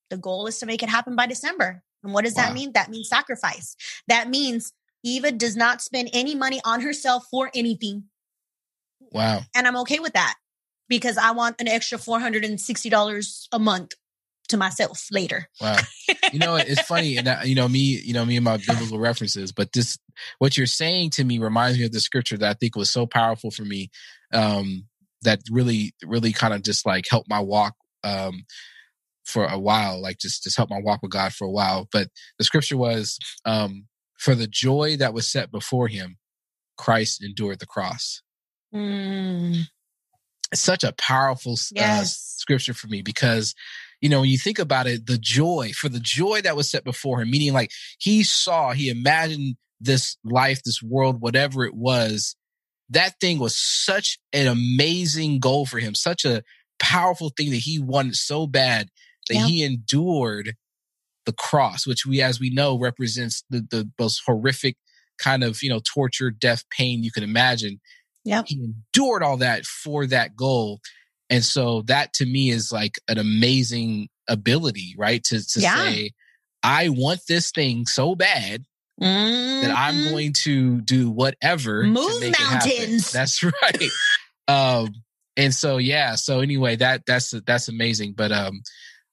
[0.09, 1.83] The goal is to make it happen by December.
[2.03, 2.45] And what does wow.
[2.45, 2.71] that mean?
[2.73, 3.75] That means sacrifice.
[4.07, 4.73] That means
[5.03, 8.05] Eva does not spend any money on herself for anything.
[9.11, 9.41] Wow.
[9.55, 10.35] And I'm okay with that
[10.87, 13.93] because I want an extra $460 a month
[14.51, 15.47] to myself later.
[15.59, 15.77] Wow.
[16.31, 19.51] You know, it's funny, and you know me, you know me and my biblical references,
[19.51, 19.97] but this,
[20.39, 23.05] what you're saying to me, reminds me of the scripture that I think was so
[23.05, 23.89] powerful for me,
[24.33, 24.85] um,
[25.23, 27.73] that really, really kind of just like helped my walk,
[28.05, 28.45] um,
[29.25, 31.89] for a while, like just just help my walk with God for a while.
[31.91, 33.87] But the scripture was, um,
[34.17, 36.17] for the joy that was set before him,
[36.77, 38.21] Christ endured the cross.
[38.73, 39.63] Mm.
[40.51, 42.01] It's such a powerful uh, yes.
[42.01, 42.05] uh,
[42.39, 43.55] scripture for me because
[44.01, 46.83] you know, when you think about it, the joy for the joy that was set
[46.83, 52.35] before him, meaning like he saw, he imagined this life, this world, whatever it was.
[52.89, 56.43] That thing was such an amazing goal for him, such a
[56.79, 58.89] powerful thing that he wanted so bad
[59.29, 59.45] that yeah.
[59.45, 60.55] he endured
[61.25, 64.75] the cross, which we, as we know, represents the, the most horrific
[65.19, 67.79] kind of, you know, torture, death, pain you can imagine.
[68.25, 68.41] Yeah.
[68.45, 70.79] He endured all that for that goal.
[71.31, 75.23] And so that to me is like an amazing ability, right?
[75.23, 75.75] To, to yeah.
[75.77, 76.11] say,
[76.61, 78.65] I want this thing so bad
[79.01, 79.61] mm-hmm.
[79.65, 80.09] that I'm mm-hmm.
[80.09, 81.83] going to do whatever.
[81.83, 83.11] Move mountains.
[83.13, 83.89] That's right.
[84.49, 84.89] um,
[85.37, 86.15] and so, yeah.
[86.15, 88.13] So anyway, that, that's, that's amazing.
[88.17, 88.61] But, um,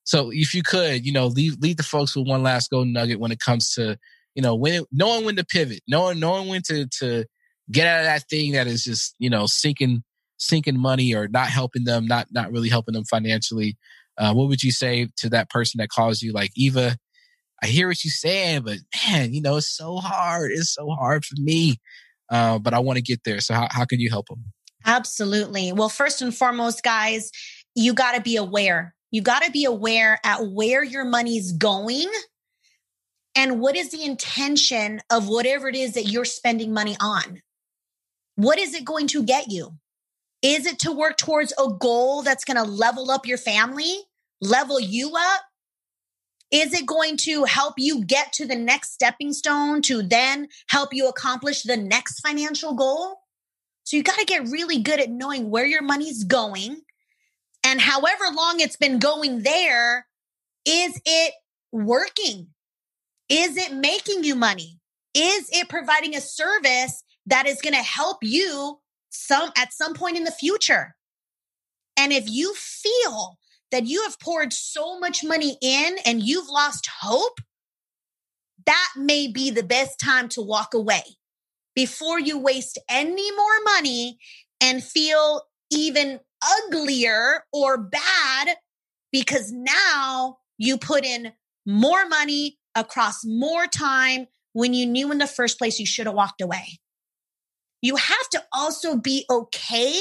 [0.03, 3.21] so if you could, you know, leave, leave the folks with one last golden nugget
[3.21, 3.97] when it comes to,
[4.35, 7.27] you know, when, knowing when to pivot, knowing, knowing when to, to
[7.71, 10.03] get out of that thing that is just, you know, sinking,
[10.39, 13.77] sinking money or not helping them, not not really helping them financially,
[14.19, 16.97] uh, what would you say to that person that calls you like Eva?
[17.63, 18.79] I hear what you're saying, but
[19.09, 20.53] man, you know, it's so hard.
[20.53, 21.79] It's so hard for me.
[22.31, 23.41] Uh, but I want to get there.
[23.41, 24.45] So how, how can you help them?
[24.85, 25.73] Absolutely.
[25.73, 27.31] Well, first and foremost, guys,
[27.75, 28.95] you got to be aware.
[29.11, 32.09] You got to be aware at where your money's going
[33.35, 37.41] and what is the intention of whatever it is that you're spending money on.
[38.37, 39.73] What is it going to get you?
[40.43, 44.03] Is it to work towards a goal that's going to level up your family,
[44.41, 45.43] level you up?
[46.51, 50.95] Is it going to help you get to the next stepping stone to then help
[50.95, 53.19] you accomplish the next financial goal?
[53.85, 56.83] So you got to get really good at knowing where your money's going.
[57.65, 60.07] And however long it's been going there,
[60.65, 61.35] is it
[61.73, 62.49] working?
[63.29, 64.79] Is it making you money?
[65.15, 68.79] Is it providing a service that is going to help you
[69.11, 70.95] some at some point in the future?
[71.97, 73.39] And if you feel
[73.71, 77.39] that you have poured so much money in and you've lost hope,
[78.67, 81.03] that may be the best time to walk away
[81.75, 84.19] before you waste any more money
[84.61, 86.21] and feel even
[86.67, 88.57] uglier or bad
[89.13, 91.33] because now you put in
[91.67, 96.15] more money across more time when you knew in the first place you should have
[96.15, 96.79] walked away.
[97.83, 99.99] You have to also be okay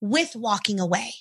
[0.00, 1.12] with walking away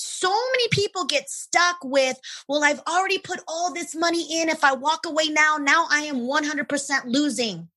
[0.00, 2.18] so many people get stuck with,
[2.48, 4.48] well, I've already put all this money in.
[4.48, 7.68] If I walk away now, now I am 100% losing.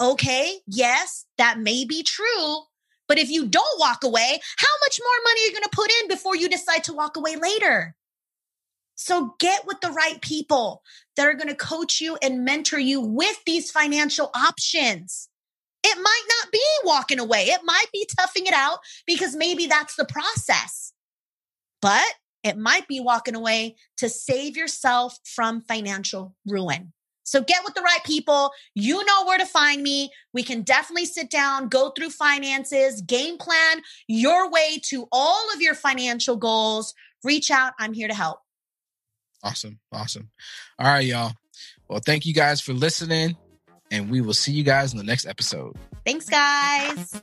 [0.00, 2.58] Okay, yes, that may be true.
[3.08, 5.90] But if you don't walk away, how much more money are you going to put
[6.02, 7.96] in before you decide to walk away later?
[8.94, 10.82] So get with the right people
[11.16, 15.28] that are going to coach you and mentor you with these financial options.
[15.84, 17.46] It might not be walking away.
[17.46, 20.92] It might be toughing it out because maybe that's the process
[21.80, 22.06] but
[22.44, 26.92] it might be walking away to save yourself from financial ruin.
[27.24, 28.52] So get with the right people.
[28.74, 30.10] You know where to find me.
[30.32, 35.60] We can definitely sit down, go through finances, game plan your way to all of
[35.60, 36.94] your financial goals.
[37.22, 37.74] Reach out.
[37.78, 38.38] I'm here to help.
[39.42, 39.78] Awesome.
[39.92, 40.30] Awesome.
[40.78, 41.34] All right, y'all.
[41.88, 43.36] Well, thank you guys for listening,
[43.90, 45.76] and we will see you guys in the next episode.
[46.04, 47.22] Thanks, guys.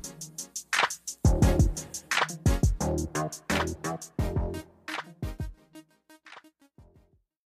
[2.97, 4.20] Thank you.